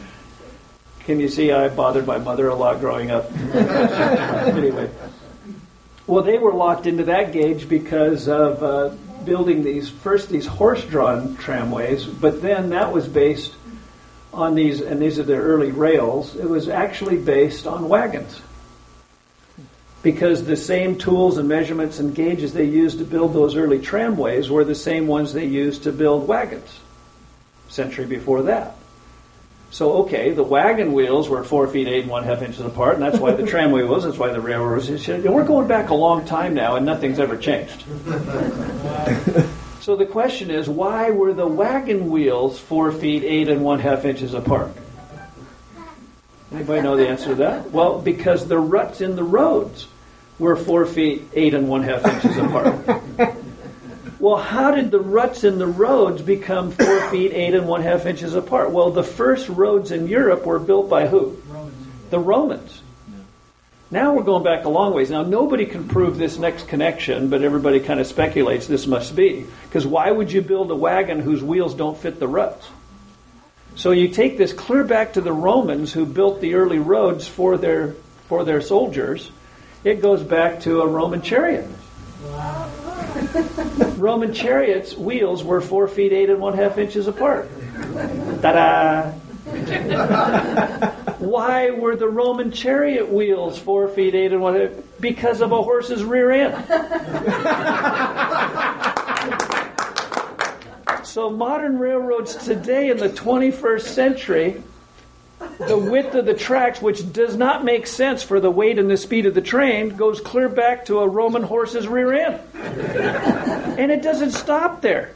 Can 1.01 1.19
you 1.19 1.27
see 1.27 1.51
I 1.51 1.67
bothered 1.67 2.07
my 2.07 2.17
mother 2.17 2.47
a 2.47 2.55
lot 2.55 2.79
growing 2.79 3.11
up? 3.11 3.31
anyway. 3.53 4.89
Well, 6.07 6.23
they 6.23 6.37
were 6.37 6.53
locked 6.53 6.87
into 6.87 7.03
that 7.05 7.33
gauge 7.33 7.67
because 7.67 8.27
of 8.27 8.63
uh, 8.63 8.95
building 9.25 9.63
these 9.63 9.89
first 9.89 10.29
these 10.29 10.45
horse-drawn 10.45 11.35
tramways, 11.35 12.05
but 12.05 12.41
then 12.41 12.69
that 12.69 12.93
was 12.93 13.07
based 13.07 13.53
on 14.33 14.55
these, 14.55 14.81
and 14.81 15.01
these 15.01 15.19
are 15.19 15.23
the 15.23 15.35
early 15.35 15.71
rails. 15.71 16.35
It 16.35 16.49
was 16.49 16.69
actually 16.69 17.17
based 17.17 17.67
on 17.67 17.89
wagons 17.89 18.39
because 20.05 20.45
the 20.45 20.55
same 20.55 20.95
tools 20.99 21.39
and 21.39 21.49
measurements 21.49 21.97
and 21.97 22.13
gauges 22.13 22.53
they 22.53 22.63
used 22.63 22.99
to 22.99 23.03
build 23.03 23.33
those 23.33 23.55
early 23.55 23.79
tramways 23.79 24.51
were 24.51 24.63
the 24.63 24.75
same 24.75 25.07
ones 25.07 25.33
they 25.33 25.45
used 25.45 25.81
to 25.81 25.91
build 25.91 26.27
wagons. 26.27 26.79
Century 27.69 28.05
before 28.05 28.43
that. 28.43 28.75
So, 29.71 30.03
okay, 30.03 30.29
the 30.29 30.43
wagon 30.43 30.93
wheels 30.93 31.27
were 31.27 31.43
four 31.43 31.67
feet 31.67 31.87
eight 31.87 32.03
and 32.03 32.11
one 32.11 32.23
half 32.23 32.43
inches 32.43 32.59
apart, 32.59 32.93
and 32.93 33.03
that's 33.03 33.17
why 33.17 33.31
the 33.31 33.47
tramway 33.51 33.81
was, 33.81 34.03
that's 34.03 34.19
why 34.19 34.31
the 34.31 34.39
railroad 34.39 34.75
was. 34.75 34.89
And 35.09 35.27
uh, 35.27 35.31
We're 35.31 35.43
going 35.43 35.67
back 35.67 35.89
a 35.89 35.95
long 35.95 36.23
time 36.23 36.53
now, 36.53 36.75
and 36.75 36.85
nothing's 36.85 37.17
ever 37.17 37.35
changed. 37.35 37.81
so 39.81 39.95
the 39.95 40.05
question 40.05 40.51
is, 40.51 40.69
why 40.69 41.09
were 41.09 41.33
the 41.33 41.47
wagon 41.47 42.11
wheels 42.11 42.59
four 42.59 42.91
feet 42.91 43.23
eight 43.23 43.49
and 43.49 43.63
one 43.63 43.79
half 43.79 44.05
inches 44.05 44.35
apart? 44.35 44.71
Anybody 46.53 46.83
know 46.83 46.95
the 46.95 47.07
answer 47.07 47.29
to 47.29 47.35
that? 47.35 47.71
Well, 47.71 47.99
because 47.99 48.47
the 48.47 48.59
ruts 48.59 49.01
in 49.01 49.15
the 49.15 49.23
roads 49.23 49.87
were 50.39 50.55
four 50.55 50.85
feet 50.85 51.23
eight 51.33 51.53
and 51.53 51.67
one 51.67 51.83
half 51.83 52.05
inches 52.05 52.37
apart. 52.37 53.01
Well, 54.19 54.37
how 54.37 54.71
did 54.71 54.89
the 54.91 54.99
ruts 54.99 55.43
in 55.43 55.59
the 55.59 55.67
roads 55.67 56.21
become 56.21 56.71
four 56.71 57.09
feet 57.11 57.31
eight 57.31 57.53
and 57.53 57.67
one 57.67 57.83
half 57.83 58.05
inches 58.05 58.33
apart? 58.33 58.71
Well, 58.71 58.89
the 58.89 59.03
first 59.03 59.49
roads 59.49 59.91
in 59.91 60.07
Europe 60.07 60.45
were 60.45 60.57
built 60.57 60.89
by 60.89 61.07
who? 61.07 61.37
Romans. 61.47 61.87
The 62.09 62.19
Romans. 62.19 62.81
Now 63.91 64.15
we're 64.15 64.23
going 64.23 64.43
back 64.43 64.65
a 64.65 64.69
long 64.69 64.93
ways. 64.93 65.11
Now 65.11 65.21
nobody 65.21 65.65
can 65.65 65.87
prove 65.87 66.17
this 66.17 66.39
next 66.39 66.67
connection, 66.67 67.29
but 67.29 67.43
everybody 67.43 67.79
kind 67.79 67.99
of 67.99 68.07
speculates 68.07 68.65
this 68.65 68.87
must 68.87 69.15
be. 69.15 69.45
Because 69.65 69.85
why 69.85 70.09
would 70.09 70.31
you 70.31 70.41
build 70.41 70.71
a 70.71 70.75
wagon 70.75 71.19
whose 71.19 71.43
wheels 71.43 71.75
don't 71.75 71.97
fit 71.97 72.19
the 72.19 72.27
ruts? 72.27 72.67
So 73.75 73.91
you 73.91 74.07
take 74.07 74.37
this 74.37 74.53
clear 74.53 74.83
back 74.83 75.13
to 75.13 75.21
the 75.21 75.33
Romans 75.33 75.93
who 75.93 76.05
built 76.05 76.41
the 76.41 76.55
early 76.55 76.79
roads 76.79 77.27
for 77.27 77.57
their 77.57 77.93
for 78.27 78.43
their 78.43 78.61
soldiers. 78.61 79.29
It 79.85 80.01
goes 80.01 80.23
back 80.23 80.61
to 80.61 80.81
a 80.81 80.87
Roman 80.87 81.21
chariot. 81.21 81.69
Wow. 82.23 82.71
Roman 83.97 84.33
chariots' 84.33 84.97
wheels 84.97 85.43
were 85.43 85.61
four 85.61 85.87
feet 85.87 86.11
eight 86.11 86.31
and 86.31 86.41
one 86.41 86.55
half 86.55 86.79
inches 86.79 87.05
apart. 87.05 87.47
Ta 88.41 88.51
da! 88.51 89.11
Why 91.19 91.69
were 91.69 91.95
the 91.95 92.09
Roman 92.09 92.51
chariot 92.51 93.13
wheels 93.13 93.59
four 93.59 93.87
feet 93.87 94.15
eight 94.15 94.33
and 94.33 94.41
one 94.41 94.59
half? 94.59 94.71
Because 94.99 95.39
of 95.41 95.51
a 95.51 95.61
horse's 95.61 96.03
rear 96.03 96.31
end. 96.31 96.55
so 101.05 101.29
modern 101.29 101.77
railroads 101.77 102.35
today 102.37 102.89
in 102.89 102.97
the 102.97 103.09
21st 103.09 103.81
century 103.81 104.63
the 105.59 105.77
width 105.77 106.15
of 106.15 106.25
the 106.25 106.33
tracks, 106.33 106.81
which 106.81 107.11
does 107.11 107.35
not 107.35 107.63
make 107.63 107.87
sense 107.87 108.23
for 108.23 108.39
the 108.39 108.51
weight 108.51 108.79
and 108.79 108.89
the 108.89 108.97
speed 108.97 109.25
of 109.25 109.33
the 109.33 109.41
train, 109.41 109.95
goes 109.95 110.19
clear 110.19 110.49
back 110.49 110.85
to 110.85 110.99
a 110.99 111.07
Roman 111.07 111.43
horse's 111.43 111.87
rear 111.87 112.13
end. 112.13 112.41
And 113.79 113.91
it 113.91 114.01
doesn't 114.01 114.31
stop 114.31 114.81
there. 114.81 115.13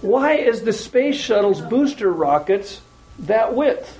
Why 0.00 0.34
is 0.34 0.62
the 0.62 0.72
space 0.72 1.16
shuttle's 1.16 1.60
booster 1.60 2.12
rockets 2.12 2.80
that 3.20 3.54
width? 3.54 3.98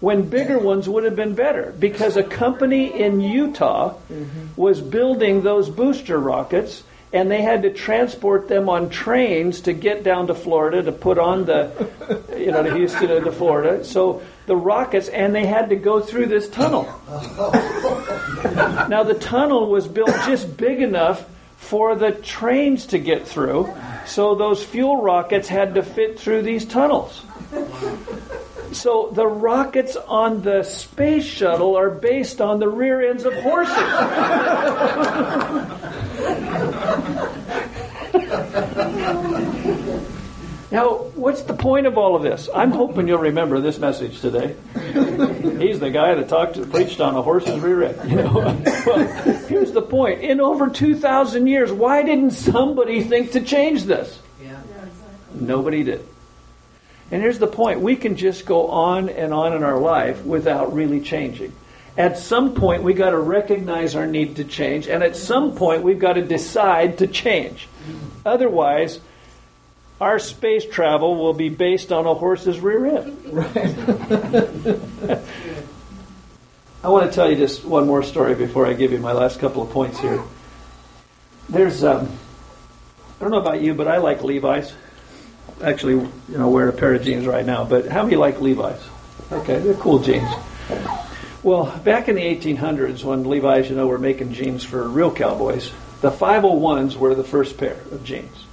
When 0.00 0.28
bigger 0.28 0.58
ones 0.58 0.88
would 0.88 1.04
have 1.04 1.16
been 1.16 1.34
better. 1.34 1.74
Because 1.76 2.16
a 2.16 2.22
company 2.22 3.00
in 3.00 3.20
Utah 3.20 3.94
mm-hmm. 3.94 4.46
was 4.54 4.80
building 4.80 5.42
those 5.42 5.68
booster 5.68 6.18
rockets 6.18 6.84
and 7.12 7.30
they 7.30 7.42
had 7.42 7.62
to 7.62 7.72
transport 7.72 8.48
them 8.48 8.68
on 8.68 8.90
trains 8.90 9.62
to 9.62 9.72
get 9.72 10.04
down 10.04 10.26
to 10.26 10.34
Florida 10.34 10.82
to 10.82 10.92
put 10.92 11.18
on 11.18 11.46
the, 11.46 11.88
you 12.36 12.52
know, 12.52 12.62
to 12.62 12.74
Houston 12.74 13.10
or 13.10 13.20
to 13.22 13.32
Florida. 13.32 13.84
So 13.84 14.22
the 14.46 14.56
rockets, 14.56 15.08
and 15.08 15.34
they 15.34 15.46
had 15.46 15.70
to 15.70 15.76
go 15.76 16.00
through 16.00 16.26
this 16.26 16.48
tunnel. 16.48 16.84
now 18.88 19.02
the 19.02 19.16
tunnel 19.18 19.70
was 19.70 19.88
built 19.88 20.14
just 20.26 20.56
big 20.56 20.82
enough 20.82 21.24
for 21.56 21.94
the 21.94 22.12
trains 22.12 22.86
to 22.86 22.98
get 22.98 23.26
through, 23.26 23.68
so 24.06 24.34
those 24.34 24.62
fuel 24.64 25.02
rockets 25.02 25.48
had 25.48 25.74
to 25.74 25.82
fit 25.82 26.18
through 26.18 26.42
these 26.42 26.64
tunnels. 26.64 27.24
So 28.72 29.10
the 29.12 29.26
rockets 29.26 29.96
on 29.96 30.42
the 30.42 30.62
space 30.62 31.24
shuttle 31.24 31.76
are 31.76 31.90
based 31.90 32.40
on 32.40 32.58
the 32.58 32.68
rear 32.68 33.10
ends 33.10 33.24
of 33.24 33.34
horses. 33.34 33.74
now, 40.70 40.88
what's 41.14 41.42
the 41.42 41.54
point 41.54 41.86
of 41.86 41.96
all 41.96 42.14
of 42.14 42.22
this? 42.22 42.48
I'm 42.54 42.70
hoping 42.70 43.08
you'll 43.08 43.18
remember 43.18 43.60
this 43.60 43.78
message 43.78 44.20
today. 44.20 44.54
He's 45.58 45.80
the 45.80 45.90
guy 45.90 46.14
that 46.14 46.28
talked 46.28 46.54
to, 46.54 46.66
preached 46.66 47.00
on 47.00 47.16
a 47.16 47.22
horse's 47.22 47.60
rear 47.60 47.84
end. 47.84 48.10
You 48.10 48.16
know? 48.16 48.34
well, 48.86 49.06
here's 49.46 49.72
the 49.72 49.82
point. 49.82 50.20
In 50.20 50.40
over 50.40 50.68
2,000 50.68 51.46
years, 51.46 51.72
why 51.72 52.02
didn't 52.02 52.32
somebody 52.32 53.02
think 53.02 53.32
to 53.32 53.40
change 53.40 53.84
this? 53.84 54.18
Yeah. 54.42 54.60
Nobody 55.34 55.84
did. 55.84 56.06
And 57.10 57.22
here's 57.22 57.38
the 57.38 57.46
point 57.46 57.80
we 57.80 57.96
can 57.96 58.16
just 58.16 58.44
go 58.44 58.68
on 58.68 59.08
and 59.08 59.32
on 59.32 59.54
in 59.54 59.62
our 59.62 59.78
life 59.78 60.24
without 60.24 60.74
really 60.74 61.00
changing. 61.00 61.52
At 61.96 62.18
some 62.18 62.54
point, 62.54 62.82
we've 62.82 62.96
got 62.96 63.10
to 63.10 63.18
recognize 63.18 63.96
our 63.96 64.06
need 64.06 64.36
to 64.36 64.44
change, 64.44 64.86
and 64.86 65.02
at 65.02 65.16
some 65.16 65.56
point, 65.56 65.82
we've 65.82 65.98
got 65.98 66.12
to 66.12 66.22
decide 66.22 66.98
to 66.98 67.08
change. 67.08 67.66
Otherwise, 68.24 69.00
our 70.00 70.20
space 70.20 70.64
travel 70.64 71.16
will 71.16 71.32
be 71.32 71.48
based 71.48 71.90
on 71.90 72.06
a 72.06 72.14
horse's 72.14 72.60
rear 72.60 72.86
end. 72.86 73.18
Right. 73.32 73.56
I 76.84 76.88
want 76.88 77.10
to 77.10 77.14
tell 77.14 77.28
you 77.28 77.36
just 77.36 77.64
one 77.64 77.88
more 77.88 78.04
story 78.04 78.36
before 78.36 78.64
I 78.66 78.74
give 78.74 78.92
you 78.92 78.98
my 78.98 79.10
last 79.10 79.40
couple 79.40 79.62
of 79.62 79.70
points 79.70 79.98
here. 79.98 80.22
There's, 81.48 81.82
um, 81.82 82.16
I 83.18 83.22
don't 83.22 83.32
know 83.32 83.40
about 83.40 83.60
you, 83.60 83.74
but 83.74 83.88
I 83.88 83.96
like 83.96 84.22
Levi's 84.22 84.72
actually, 85.62 85.94
you 85.94 86.38
know, 86.38 86.48
wearing 86.48 86.74
a 86.74 86.76
pair 86.76 86.94
of 86.94 87.02
jeans 87.02 87.26
right 87.26 87.44
now. 87.44 87.64
But 87.64 87.88
how 87.88 88.02
many 88.04 88.16
like 88.16 88.40
Levi's? 88.40 88.80
Okay, 89.30 89.58
they're 89.58 89.74
cool 89.74 89.98
jeans. 89.98 90.28
Well, 91.42 91.76
back 91.84 92.08
in 92.08 92.16
the 92.16 92.22
1800s, 92.22 93.04
when 93.04 93.24
Levi's, 93.24 93.70
you 93.70 93.76
know, 93.76 93.86
were 93.86 93.98
making 93.98 94.32
jeans 94.32 94.64
for 94.64 94.88
real 94.88 95.12
cowboys, 95.12 95.70
the 96.00 96.10
501s 96.10 96.96
were 96.96 97.14
the 97.14 97.24
first 97.24 97.56
pair 97.56 97.76
of 97.92 98.04
jeans. 98.04 98.44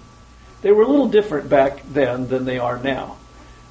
They 0.61 0.71
were 0.71 0.83
a 0.83 0.87
little 0.87 1.07
different 1.07 1.49
back 1.49 1.83
then 1.91 2.27
than 2.27 2.45
they 2.45 2.59
are 2.59 2.77
now. 2.77 3.17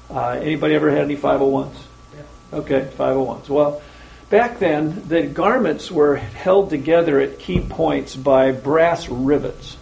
Uh, 0.09 0.29
anybody 0.29 0.75
ever 0.75 0.89
had 0.89 1.01
any 1.01 1.17
501s? 1.17 1.75
Yeah. 2.15 2.59
Okay, 2.59 2.89
501s. 2.97 3.49
Well, 3.49 3.81
back 4.29 4.59
then, 4.59 5.07
the 5.07 5.23
garments 5.23 5.91
were 5.91 6.15
held 6.15 6.69
together 6.69 7.19
at 7.19 7.39
key 7.39 7.61
points 7.61 8.15
by 8.15 8.51
brass 8.51 9.09
rivets. 9.09 9.77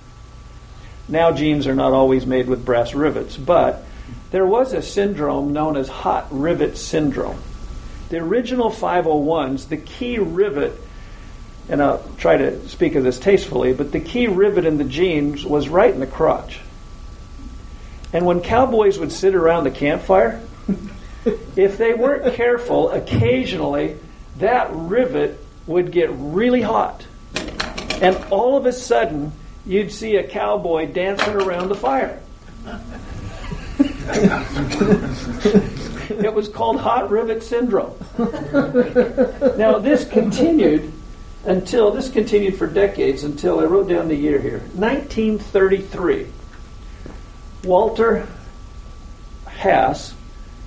Now, 1.08 1.32
jeans 1.32 1.68
are 1.68 1.76
not 1.76 1.94
always 1.94 2.26
made 2.26 2.48
with 2.48 2.66
brass 2.66 2.94
rivets, 2.94 3.38
but 3.38 3.84
there 4.32 4.46
was 4.46 4.74
a 4.74 4.82
syndrome 4.82 5.54
known 5.54 5.78
as 5.78 5.88
hot 5.88 6.28
rivet 6.32 6.78
syndrome. 6.78 7.42
The 8.10 8.18
original 8.18 8.70
501s, 8.70 9.68
the 9.68 9.78
key 9.78 10.18
rivet, 10.18 10.74
and 11.70 11.82
I'll 11.82 12.04
try 12.18 12.38
to 12.38 12.68
speak 12.70 12.96
of 12.96 13.04
this 13.04 13.20
tastefully, 13.20 13.74
but 13.74 13.92
the 13.92 14.00
key 14.00 14.28
rivet 14.28 14.66
in 14.66 14.78
the 14.78 14.84
jeans 14.84 15.46
was 15.46 15.70
right 15.70 15.94
in 15.94 16.00
the 16.00 16.08
crotch. 16.08 16.62
And 18.14 18.26
when 18.26 18.42
cowboys 18.42 19.00
would 19.00 19.12
sit 19.12 19.36
around 19.36 19.64
the 19.64 19.72
campfire, 19.72 20.42
if 21.56 21.78
they 21.78 21.94
weren't 21.94 22.36
careful, 22.36 22.92
occasionally 22.92 23.98
that 24.38 24.70
rivet 24.72 25.40
would 25.68 25.92
get 25.92 26.10
really 26.12 26.62
hot. 26.62 27.06
And 28.02 28.16
all 28.32 28.58
of 28.58 28.66
a 28.66 28.74
sudden, 28.74 29.32
you'd 29.66 29.92
see 29.92 30.18
a 30.18 30.28
cowboy 30.28 30.92
dancing 30.92 31.36
around 31.36 31.70
the 31.70 31.76
fire. 31.76 32.20
it 36.10 36.34
was 36.34 36.50
called 36.50 36.80
hot 36.80 37.10
rivet 37.10 37.44
syndrome. 37.44 37.94
now, 39.58 39.80
this 39.80 40.08
continued 40.08 40.92
until, 41.46 41.92
this 41.92 42.10
continued 42.10 42.58
for 42.58 42.68
decades 42.68 43.24
until 43.24 43.60
I 43.60 43.64
wrote 43.64 43.90
down 43.90 44.08
the 44.08 44.16
year 44.16 44.40
here 44.40 44.60
1933. 44.74 46.28
Walter 47.64 48.28
Haas, 49.48 50.14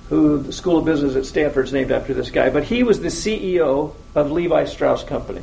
who 0.09 0.41
the 0.41 0.53
School 0.53 0.77
of 0.77 0.85
Business 0.85 1.15
at 1.15 1.25
Stanford 1.25 1.65
is 1.65 1.73
named 1.73 1.91
after 1.91 2.13
this 2.13 2.31
guy, 2.31 2.49
but 2.49 2.63
he 2.63 2.83
was 2.83 2.99
the 2.99 3.09
CEO 3.09 3.93
of 4.15 4.31
Levi 4.31 4.65
Strauss 4.65 5.03
Company. 5.03 5.41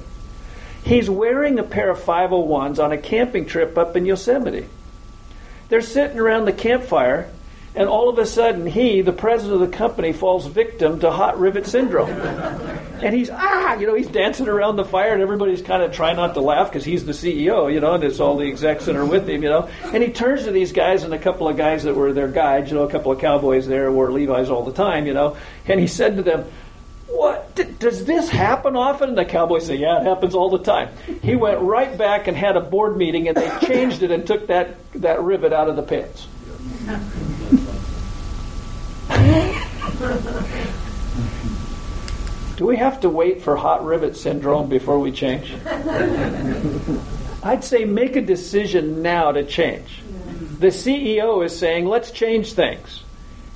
He's 0.84 1.08
wearing 1.08 1.58
a 1.58 1.62
pair 1.62 1.88
of 1.88 1.98
501s 1.98 2.82
on 2.82 2.92
a 2.92 2.98
camping 2.98 3.46
trip 3.46 3.78
up 3.78 3.96
in 3.96 4.04
Yosemite. 4.04 4.66
They're 5.70 5.80
sitting 5.80 6.18
around 6.18 6.44
the 6.44 6.52
campfire, 6.52 7.30
and 7.74 7.88
all 7.88 8.10
of 8.10 8.18
a 8.18 8.26
sudden, 8.26 8.66
he, 8.66 9.00
the 9.00 9.10
president 9.10 9.62
of 9.62 9.70
the 9.70 9.74
company, 9.74 10.12
falls 10.12 10.46
victim 10.46 11.00
to 11.00 11.10
hot 11.10 11.40
rivet 11.40 11.66
syndrome. 11.66 12.10
and 12.10 13.14
he's, 13.14 13.30
ah, 13.30 13.74
you 13.76 13.86
know, 13.86 13.94
he's 13.94 14.08
dancing 14.08 14.46
around 14.46 14.76
the 14.76 14.84
fire, 14.84 15.14
and 15.14 15.22
everybody's 15.22 15.62
kind 15.62 15.82
of 15.82 15.90
trying 15.90 16.16
not 16.16 16.34
to 16.34 16.42
laugh 16.42 16.68
because 16.68 16.84
he's 16.84 17.06
the 17.06 17.12
CEO, 17.12 17.72
you 17.72 17.80
know, 17.80 17.94
and 17.94 18.04
it's 18.04 18.20
all 18.20 18.36
the 18.36 18.46
execs 18.46 18.84
that 18.84 18.94
are 18.94 19.06
with 19.06 19.26
him, 19.26 19.42
you 19.42 19.48
know. 19.48 19.70
And 19.84 20.02
he 20.02 20.10
turns 20.10 20.44
to 20.44 20.52
these 20.52 20.72
guys 20.72 21.02
and 21.02 21.14
a 21.14 21.18
couple 21.18 21.48
of 21.48 21.56
guys 21.56 21.84
that 21.84 21.94
were 21.94 22.12
their 22.12 22.28
guides, 22.28 22.70
you 22.70 22.76
know, 22.76 22.84
a 22.84 22.90
couple 22.90 23.10
of 23.10 23.18
cowboys 23.20 23.66
there 23.66 23.90
wore 23.90 24.12
Levi's 24.12 24.50
all 24.50 24.64
the 24.64 24.72
time, 24.72 25.06
you 25.06 25.14
know, 25.14 25.38
and 25.66 25.80
he 25.80 25.86
said 25.86 26.16
to 26.16 26.22
them, 26.22 26.44
what? 27.16 27.54
D- 27.54 27.64
does 27.78 28.04
this 28.04 28.28
happen 28.28 28.76
often? 28.76 29.10
And 29.10 29.18
the 29.18 29.24
cowboys 29.24 29.66
say, 29.66 29.76
Yeah, 29.76 30.00
it 30.00 30.04
happens 30.04 30.34
all 30.34 30.50
the 30.50 30.58
time. 30.58 30.90
He 31.22 31.36
went 31.36 31.60
right 31.60 31.96
back 31.96 32.26
and 32.26 32.36
had 32.36 32.56
a 32.56 32.60
board 32.60 32.96
meeting, 32.96 33.28
and 33.28 33.36
they 33.36 33.50
changed 33.66 34.02
it 34.02 34.10
and 34.10 34.26
took 34.26 34.48
that, 34.48 34.76
that 34.94 35.22
rivet 35.22 35.52
out 35.52 35.68
of 35.68 35.76
the 35.76 35.82
pants. 35.82 36.26
Do 42.56 42.66
we 42.66 42.76
have 42.76 43.00
to 43.00 43.08
wait 43.08 43.42
for 43.42 43.56
hot 43.56 43.84
rivet 43.84 44.16
syndrome 44.16 44.68
before 44.68 44.98
we 45.00 45.10
change? 45.10 45.52
I'd 47.42 47.64
say 47.64 47.84
make 47.84 48.16
a 48.16 48.20
decision 48.20 49.02
now 49.02 49.32
to 49.32 49.44
change. 49.44 50.02
The 50.58 50.68
CEO 50.68 51.44
is 51.44 51.58
saying, 51.58 51.86
let's 51.86 52.10
change 52.12 52.52
things. 52.52 53.02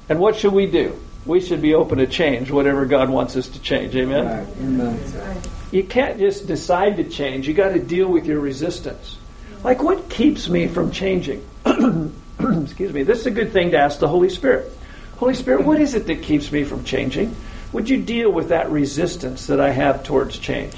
And 0.09 0.19
what 0.19 0.37
should 0.37 0.53
we 0.53 0.67
do? 0.67 0.99
We 1.29 1.41
should 1.41 1.61
be 1.61 1.75
open 1.75 1.99
to 1.99 2.07
change, 2.07 2.51
whatever 2.51 2.87
God 2.87 3.11
wants 3.11 3.37
us 3.37 3.49
to 3.49 3.61
change. 3.61 3.95
Amen? 3.95 4.27
Right. 4.27 4.57
Amen. 4.63 5.43
You 5.71 5.85
can't 5.85 6.19
just 6.19 6.47
decide 6.47 6.97
to 6.97 7.05
change, 7.05 7.47
you 7.47 7.53
got 7.53 7.75
to 7.75 7.79
deal 7.79 8.09
with 8.09 8.27
your 8.27 8.41
resistance. 8.41 9.19
Like, 9.63 9.83
what 9.83 10.09
keeps 10.09 10.49
me 10.49 10.69
from 10.69 10.91
changing? 10.91 11.47
Excuse 11.67 12.93
me. 12.95 13.03
This 13.03 13.21
is 13.21 13.27
a 13.27 13.31
good 13.31 13.53
thing 13.53 13.73
to 13.73 13.79
ask 13.79 13.99
the 13.99 14.09
Holy 14.09 14.31
Spirit. 14.31 14.73
Holy 15.17 15.35
Spirit, 15.35 15.67
what 15.67 15.81
is 15.81 15.95
it 15.95 16.07
that 16.07 16.23
keeps 16.23 16.51
me 16.51 16.65
from 16.65 16.85
changing? 16.85 17.37
Would 17.73 17.91
you 17.91 18.01
deal 18.01 18.31
with 18.31 18.49
that 18.49 18.71
resistance 18.71 19.49
that 19.49 19.61
I 19.61 19.71
have 19.71 20.05
towards 20.05 20.39
change? 20.39 20.77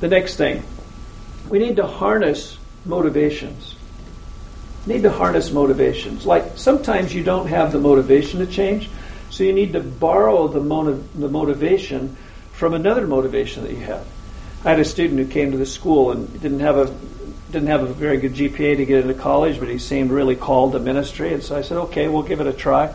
The 0.00 0.08
next 0.08 0.36
thing, 0.36 0.62
we 1.48 1.58
need 1.58 1.76
to 1.76 1.86
harness 1.86 2.58
motivations. 2.84 3.76
Need 4.84 5.04
to 5.04 5.10
harness 5.10 5.50
motivations. 5.50 6.26
Like 6.26 6.44
sometimes 6.56 7.14
you 7.14 7.22
don't 7.24 7.46
have 7.46 7.72
the 7.72 7.78
motivation 7.78 8.40
to 8.40 8.46
change, 8.46 8.90
so 9.36 9.44
you 9.44 9.52
need 9.52 9.74
to 9.74 9.80
borrow 9.80 10.48
the, 10.48 10.60
motiv- 10.60 11.08
the 11.14 11.28
motivation 11.28 12.16
from 12.52 12.72
another 12.72 13.06
motivation 13.06 13.64
that 13.64 13.72
you 13.72 13.80
have. 13.80 14.06
I 14.64 14.70
had 14.70 14.80
a 14.80 14.84
student 14.84 15.20
who 15.20 15.26
came 15.26 15.52
to 15.52 15.58
the 15.58 15.66
school 15.66 16.10
and 16.10 16.40
didn't 16.40 16.60
have 16.60 16.78
a 16.78 16.94
didn't 17.52 17.68
have 17.68 17.82
a 17.82 17.86
very 17.86 18.16
good 18.16 18.34
GPA 18.34 18.76
to 18.78 18.84
get 18.84 19.02
into 19.02 19.14
college, 19.14 19.60
but 19.60 19.68
he 19.68 19.78
seemed 19.78 20.10
really 20.10 20.34
called 20.34 20.72
to 20.72 20.80
ministry, 20.80 21.32
and 21.32 21.42
so 21.42 21.56
I 21.56 21.62
said, 21.62 21.76
"Okay, 21.76 22.08
we'll 22.08 22.24
give 22.24 22.40
it 22.40 22.46
a 22.46 22.52
try." 22.52 22.92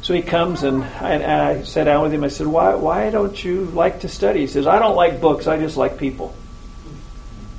So 0.00 0.14
he 0.14 0.22
comes 0.22 0.62
and 0.62 0.84
I, 0.84 1.14
and 1.14 1.24
I 1.24 1.62
sat 1.64 1.84
down 1.84 2.02
with 2.02 2.14
him. 2.14 2.22
I 2.22 2.28
said, 2.28 2.46
why, 2.46 2.76
why 2.76 3.10
don't 3.10 3.42
you 3.42 3.64
like 3.64 4.02
to 4.02 4.08
study? 4.08 4.40
He 4.40 4.46
says, 4.46 4.64
I 4.64 4.78
don't 4.78 4.94
like 4.94 5.20
books. 5.20 5.48
I 5.48 5.58
just 5.58 5.76
like 5.76 5.98
people. 5.98 6.32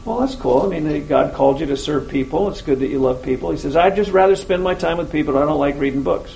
Well, 0.06 0.20
that's 0.22 0.36
cool. 0.36 0.62
I 0.62 0.80
mean, 0.80 1.08
God 1.08 1.34
called 1.34 1.60
you 1.60 1.65
to 1.65 1.76
serve 1.76 2.08
people. 2.08 2.48
It's 2.48 2.62
good 2.62 2.80
that 2.80 2.88
you 2.88 3.00
love 3.00 3.22
people. 3.22 3.52
He 3.52 3.58
says, 3.58 3.76
I'd 3.76 3.98
just 3.98 4.12
rather 4.12 4.38
spend 4.38 4.63
my 4.63 4.76
time 4.76 4.98
with 4.98 5.12
people. 5.12 5.38
I 5.38 5.41
don't 5.41 5.60
like 5.60 5.78
reading 5.78 6.04
books. 6.04 6.34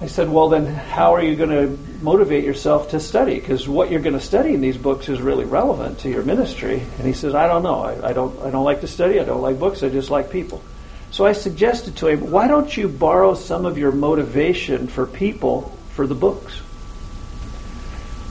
I 0.00 0.06
said, 0.06 0.28
well, 0.28 0.48
then 0.48 0.66
how 0.66 1.14
are 1.14 1.22
you 1.22 1.34
going 1.34 1.50
to 1.50 2.02
motivate 2.02 2.44
yourself 2.44 2.90
to 2.90 3.00
study? 3.00 3.34
Because 3.34 3.68
what 3.68 3.90
you're 3.90 4.00
going 4.00 4.14
to 4.14 4.20
study 4.20 4.54
in 4.54 4.60
these 4.60 4.76
books 4.76 5.08
is 5.08 5.20
really 5.20 5.44
relevant 5.44 5.98
to 6.00 6.08
your 6.08 6.22
ministry. 6.22 6.80
And 6.98 7.06
he 7.06 7.12
says, 7.12 7.34
I 7.34 7.48
don't 7.48 7.64
know. 7.64 7.80
I, 7.80 8.10
I, 8.10 8.12
don't, 8.12 8.38
I 8.40 8.50
don't 8.50 8.64
like 8.64 8.82
to 8.82 8.86
study. 8.86 9.18
I 9.18 9.24
don't 9.24 9.42
like 9.42 9.58
books. 9.58 9.82
I 9.82 9.88
just 9.88 10.08
like 10.08 10.30
people. 10.30 10.62
So 11.10 11.26
I 11.26 11.32
suggested 11.32 11.96
to 11.96 12.06
him, 12.06 12.30
why 12.30 12.46
don't 12.46 12.76
you 12.76 12.88
borrow 12.88 13.34
some 13.34 13.66
of 13.66 13.76
your 13.76 13.90
motivation 13.90 14.86
for 14.86 15.04
people 15.04 15.76
for 15.90 16.06
the 16.06 16.14
books? 16.14 16.58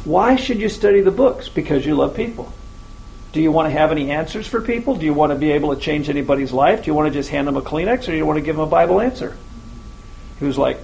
Why 0.05 0.37
should 0.37 0.59
you 0.59 0.69
study 0.69 1.01
the 1.01 1.11
books? 1.11 1.49
Because 1.49 1.85
you 1.85 1.95
love 1.95 2.15
people. 2.15 2.53
Do 3.33 3.41
you 3.41 3.51
want 3.51 3.67
to 3.67 3.77
have 3.77 3.91
any 3.91 4.09
answers 4.11 4.47
for 4.47 4.61
people? 4.61 4.95
Do 4.95 5.05
you 5.05 5.13
want 5.13 5.33
to 5.33 5.37
be 5.37 5.51
able 5.51 5.75
to 5.75 5.81
change 5.81 6.07
anybody's 6.07 6.53
life? 6.53 6.83
Do 6.83 6.87
you 6.87 6.93
want 6.93 7.11
to 7.11 7.13
just 7.13 7.29
hand 7.29 7.45
them 7.45 7.57
a 7.57 7.61
Kleenex 7.61 8.03
or 8.03 8.11
do 8.11 8.15
you 8.15 8.25
want 8.25 8.37
to 8.37 8.41
give 8.41 8.55
them 8.55 8.63
a 8.63 8.69
Bible 8.69 9.01
answer? 9.01 9.35
He 10.39 10.45
was 10.45 10.57
like, 10.57 10.79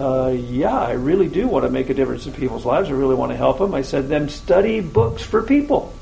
uh, 0.00 0.28
yeah, 0.28 0.78
I 0.78 0.92
really 0.92 1.28
do 1.28 1.46
want 1.46 1.64
to 1.64 1.70
make 1.70 1.90
a 1.90 1.94
difference 1.94 2.26
in 2.26 2.32
people's 2.32 2.64
lives. 2.64 2.88
I 2.88 2.92
really 2.92 3.14
want 3.14 3.32
to 3.32 3.36
help 3.36 3.58
them. 3.58 3.74
I 3.74 3.82
said, 3.82 4.08
then 4.08 4.28
study 4.28 4.80
books 4.80 5.22
for 5.22 5.42
people. 5.42 5.94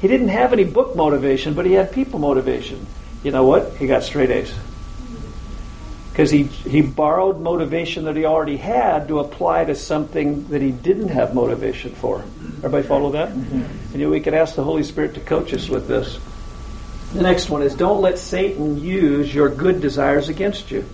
He 0.00 0.08
didn't 0.08 0.28
have 0.28 0.52
any 0.52 0.64
book 0.64 0.96
motivation, 0.96 1.54
but 1.54 1.66
he 1.66 1.72
had 1.72 1.92
people 1.92 2.18
motivation 2.18 2.86
you 3.22 3.30
know 3.30 3.44
what? 3.44 3.74
He 3.76 3.86
got 3.86 4.02
straight 4.02 4.30
A's. 4.30 4.52
Because 6.10 6.30
he, 6.30 6.44
he 6.44 6.82
borrowed 6.82 7.40
motivation 7.40 8.04
that 8.04 8.16
he 8.16 8.24
already 8.24 8.56
had 8.56 9.08
to 9.08 9.20
apply 9.20 9.64
to 9.66 9.74
something 9.74 10.48
that 10.48 10.60
he 10.60 10.72
didn't 10.72 11.08
have 11.08 11.34
motivation 11.34 11.94
for. 11.94 12.24
Everybody 12.58 12.86
follow 12.86 13.12
that? 13.12 13.28
Mm-hmm. 13.28 13.62
And 13.62 13.92
you 13.94 14.06
know, 14.06 14.10
we 14.10 14.20
could 14.20 14.34
ask 14.34 14.54
the 14.54 14.64
Holy 14.64 14.82
Spirit 14.82 15.14
to 15.14 15.20
coach 15.20 15.54
us 15.54 15.68
with 15.68 15.86
this. 15.86 16.18
The 17.14 17.22
next 17.22 17.48
one 17.48 17.62
is 17.62 17.74
don't 17.74 18.00
let 18.00 18.18
Satan 18.18 18.78
use 18.78 19.34
your 19.34 19.48
good 19.48 19.80
desires 19.80 20.28
against 20.28 20.70
you. 20.70 20.84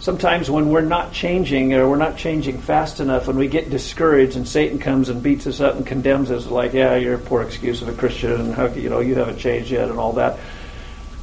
Sometimes 0.00 0.48
when 0.48 0.68
we're 0.70 0.80
not 0.80 1.12
changing 1.12 1.74
or 1.74 1.88
we're 1.88 1.96
not 1.96 2.16
changing 2.16 2.58
fast 2.58 3.00
enough 3.00 3.26
and 3.26 3.36
we 3.36 3.48
get 3.48 3.68
discouraged 3.68 4.36
and 4.36 4.46
Satan 4.46 4.78
comes 4.78 5.08
and 5.08 5.22
beats 5.22 5.46
us 5.46 5.60
up 5.60 5.74
and 5.74 5.84
condemns 5.84 6.30
us 6.30 6.46
like, 6.46 6.72
yeah, 6.72 6.94
you're 6.94 7.14
a 7.14 7.18
poor 7.18 7.42
excuse 7.42 7.82
of 7.82 7.88
a 7.88 7.92
Christian 7.92 8.32
and 8.32 8.54
how 8.54 8.66
you 8.66 8.88
know 8.88 9.00
you 9.00 9.16
haven't 9.16 9.38
changed 9.38 9.70
yet 9.70 9.90
and 9.90 9.98
all 9.98 10.12
that. 10.12 10.38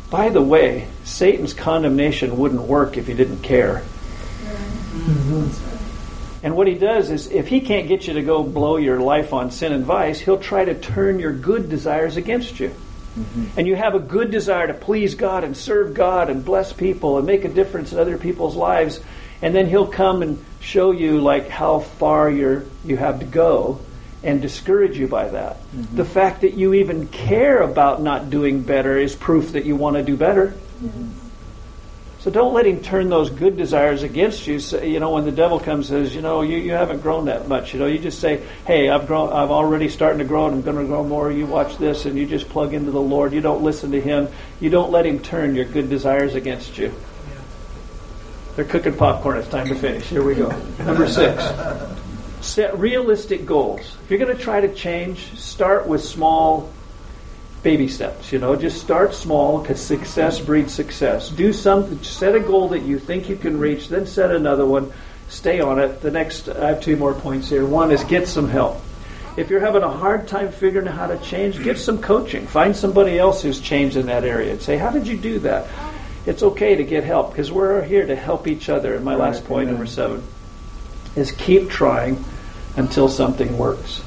By 0.09 0.29
the 0.29 0.41
way, 0.41 0.87
Satan's 1.03 1.53
condemnation 1.53 2.37
wouldn't 2.37 2.61
work 2.61 2.97
if 2.97 3.07
he 3.07 3.13
didn't 3.13 3.41
care. 3.41 3.81
Mm-hmm. 4.95 6.45
And 6.45 6.55
what 6.55 6.67
he 6.67 6.75
does 6.75 7.09
is, 7.09 7.27
if 7.31 7.47
he 7.47 7.59
can't 7.59 7.87
get 7.87 8.05
you 8.05 8.13
to 8.13 8.21
go 8.21 8.43
blow 8.43 8.77
your 8.77 8.99
life 8.99 9.33
on 9.33 9.49
sin 9.49 9.73
and 9.73 9.83
vice, 9.83 10.19
he'll 10.19 10.37
try 10.37 10.63
to 10.63 10.75
turn 10.75 11.17
your 11.17 11.33
good 11.33 11.69
desires 11.69 12.17
against 12.17 12.59
you. 12.59 12.71
Mm-hmm. 13.17 13.59
And 13.59 13.67
you 13.67 13.75
have 13.75 13.95
a 13.95 13.99
good 13.99 14.31
desire 14.31 14.67
to 14.67 14.73
please 14.73 15.15
God 15.15 15.43
and 15.43 15.55
serve 15.55 15.93
God 15.93 16.29
and 16.29 16.43
bless 16.43 16.73
people 16.73 17.17
and 17.17 17.25
make 17.25 17.45
a 17.45 17.49
difference 17.49 17.93
in 17.93 17.99
other 17.99 18.17
people's 18.17 18.55
lives. 18.55 18.99
And 19.41 19.53
then 19.53 19.67
he'll 19.67 19.87
come 19.87 20.21
and 20.21 20.43
show 20.59 20.91
you 20.91 21.21
like 21.21 21.49
how 21.49 21.79
far 21.79 22.29
you're 22.29 22.65
you 22.83 22.97
have 22.97 23.19
to 23.19 23.25
go 23.25 23.79
and 24.23 24.41
discourage 24.41 24.97
you 24.97 25.07
by 25.07 25.29
that. 25.29 25.57
Mm-hmm. 25.57 25.95
The 25.95 26.05
fact 26.05 26.41
that 26.41 26.55
you 26.55 26.73
even 26.73 27.07
care 27.07 27.61
about 27.61 28.01
not 28.01 28.29
doing 28.29 28.61
better 28.63 28.97
is 28.97 29.15
proof 29.15 29.51
that 29.51 29.65
you 29.65 29.75
want 29.75 29.97
to 29.97 30.03
do 30.03 30.17
better. 30.17 30.47
Mm-hmm. 30.81 31.24
So 32.25 32.31
don't 32.31 32.55
let 32.55 32.65
him 32.65 32.81
turn 32.81 33.09
those 33.09 33.29
good 33.29 33.55
desires 33.55 34.01
against 34.01 34.47
you. 34.47 34.59
So, 34.59 34.81
you 34.81 34.99
know, 34.99 35.11
when 35.11 35.25
the 35.25 35.31
devil 35.31 35.59
comes 35.59 35.91
and 35.91 36.07
says, 36.07 36.15
you 36.15 36.23
know, 36.23 36.41
you, 36.41 36.57
you 36.57 36.71
haven't 36.71 37.03
grown 37.03 37.25
that 37.25 37.47
much. 37.47 37.71
You 37.71 37.79
know, 37.79 37.85
you 37.85 37.99
just 37.99 38.19
say, 38.19 38.41
hey, 38.65 38.89
I've 38.89 39.05
grown, 39.05 39.31
I'm 39.31 39.51
already 39.51 39.89
starting 39.89 40.17
to 40.17 40.25
grow, 40.25 40.47
and 40.47 40.55
I'm 40.55 40.61
going 40.63 40.77
to 40.77 40.85
grow 40.85 41.03
more. 41.03 41.31
You 41.31 41.45
watch 41.45 41.77
this, 41.77 42.05
and 42.05 42.17
you 42.17 42.25
just 42.25 42.49
plug 42.49 42.73
into 42.73 42.89
the 42.89 42.99
Lord. 42.99 43.31
You 43.31 43.41
don't 43.41 43.61
listen 43.61 43.91
to 43.91 44.01
him. 44.01 44.27
You 44.59 44.71
don't 44.71 44.91
let 44.91 45.05
him 45.05 45.19
turn 45.19 45.53
your 45.53 45.65
good 45.65 45.87
desires 45.87 46.33
against 46.33 46.79
you. 46.79 46.91
They're 48.55 48.65
cooking 48.65 48.95
popcorn. 48.95 49.37
It's 49.37 49.47
time 49.49 49.67
to 49.67 49.75
finish. 49.75 50.05
Here 50.05 50.23
we 50.23 50.33
go. 50.33 50.49
Number 50.79 51.07
six. 51.07 51.43
Set 52.41 52.75
realistic 52.79 53.45
goals. 53.45 53.81
If 54.03 54.09
you're 54.09 54.17
going 54.17 54.35
to 54.35 54.43
try 54.43 54.61
to 54.61 54.73
change, 54.73 55.37
start 55.39 55.85
with 55.87 56.03
small 56.03 56.73
baby 57.65 57.87
steps. 57.87 58.31
You 58.31 58.37
know, 58.37 58.55
just 58.55 58.79
start 58.79 59.15
small 59.15 59.59
because 59.59 59.81
success 59.81 60.39
breeds 60.39 60.71
success. 60.71 61.29
Do 61.29 61.51
something. 61.51 62.01
Set 62.03 62.35
a 62.35 62.39
goal 62.39 62.69
that 62.69 62.83
you 62.83 62.99
think 62.99 63.27
you 63.27 63.35
can 63.35 63.57
reach, 63.59 63.89
then 63.89 64.05
set 64.05 64.29
another 64.29 64.67
one. 64.67 64.93
Stay 65.29 65.59
on 65.59 65.79
it. 65.79 65.99
The 65.99 66.11
next, 66.11 66.47
I 66.47 66.67
have 66.67 66.81
two 66.81 66.95
more 66.95 67.15
points 67.15 67.49
here. 67.49 67.65
One 67.65 67.89
is 67.89 68.03
get 68.03 68.27
some 68.27 68.49
help. 68.49 68.79
If 69.35 69.49
you're 69.49 69.61
having 69.61 69.81
a 69.81 69.89
hard 69.89 70.27
time 70.27 70.51
figuring 70.51 70.87
out 70.87 70.93
how 70.93 71.07
to 71.07 71.17
change, 71.17 71.61
get 71.63 71.79
some 71.79 71.99
coaching. 71.99 72.45
Find 72.45 72.75
somebody 72.75 73.17
else 73.17 73.41
who's 73.41 73.59
changed 73.59 73.97
in 73.97 74.05
that 74.05 74.23
area 74.23 74.51
and 74.51 74.61
say, 74.61 74.77
"How 74.77 74.91
did 74.91 75.07
you 75.07 75.17
do 75.17 75.39
that?" 75.39 75.65
It's 76.27 76.43
okay 76.43 76.75
to 76.75 76.83
get 76.83 77.03
help 77.03 77.31
because 77.31 77.51
we're 77.51 77.81
here 77.81 78.05
to 78.05 78.15
help 78.15 78.47
each 78.47 78.69
other. 78.69 78.93
And 78.93 79.03
my 79.03 79.15
last 79.15 79.43
point, 79.43 79.69
number 79.69 79.87
seven, 79.87 80.21
is 81.15 81.31
keep 81.31 81.71
trying 81.71 82.23
until 82.77 83.09
something 83.09 83.57
works. 83.57 84.03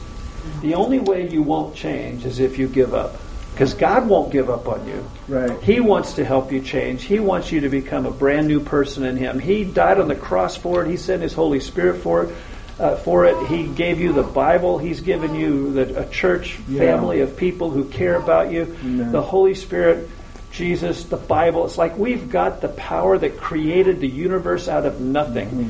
The 0.62 0.74
only 0.74 1.00
way 1.00 1.28
you 1.28 1.42
won't 1.42 1.74
change 1.74 2.24
is 2.24 2.38
if 2.38 2.56
you 2.56 2.68
give 2.68 2.94
up. 2.94 3.16
Because 3.52 3.74
God 3.74 4.08
won't 4.08 4.30
give 4.30 4.50
up 4.50 4.68
on 4.68 4.86
you. 4.86 5.04
Right. 5.26 5.60
He 5.62 5.80
wants 5.80 6.12
to 6.14 6.24
help 6.24 6.52
you 6.52 6.60
change. 6.60 7.02
He 7.02 7.18
wants 7.18 7.50
you 7.50 7.60
to 7.62 7.68
become 7.68 8.06
a 8.06 8.10
brand 8.12 8.46
new 8.46 8.60
person 8.60 9.04
in 9.04 9.16
Him. 9.16 9.40
He 9.40 9.64
died 9.64 9.98
on 9.98 10.06
the 10.06 10.14
cross 10.14 10.56
for 10.56 10.84
it. 10.84 10.88
He 10.90 10.96
sent 10.96 11.22
His 11.22 11.32
Holy 11.34 11.58
Spirit 11.60 12.00
for 12.02 12.24
it. 12.24 12.34
Uh, 12.78 12.94
for 12.94 13.24
it, 13.26 13.48
He 13.48 13.66
gave 13.66 13.98
you 14.00 14.12
the 14.12 14.22
Bible. 14.22 14.78
He's 14.78 15.00
given 15.00 15.34
you 15.34 15.72
the, 15.72 16.02
a 16.02 16.08
church 16.08 16.60
Yeah. 16.68 16.78
family 16.82 17.20
of 17.22 17.36
people 17.36 17.70
who 17.70 17.86
care 17.86 18.14
about 18.14 18.52
you. 18.52 18.76
Amen. 18.84 19.10
The 19.10 19.22
Holy 19.22 19.54
Spirit, 19.56 20.08
Jesus, 20.52 21.02
the 21.06 21.16
Bible. 21.16 21.64
It's 21.66 21.76
like 21.76 21.98
we've 21.98 22.30
got 22.30 22.60
the 22.60 22.68
power 22.68 23.18
that 23.18 23.38
created 23.38 23.98
the 23.98 24.06
universe 24.06 24.68
out 24.68 24.86
of 24.86 25.00
nothing. 25.00 25.66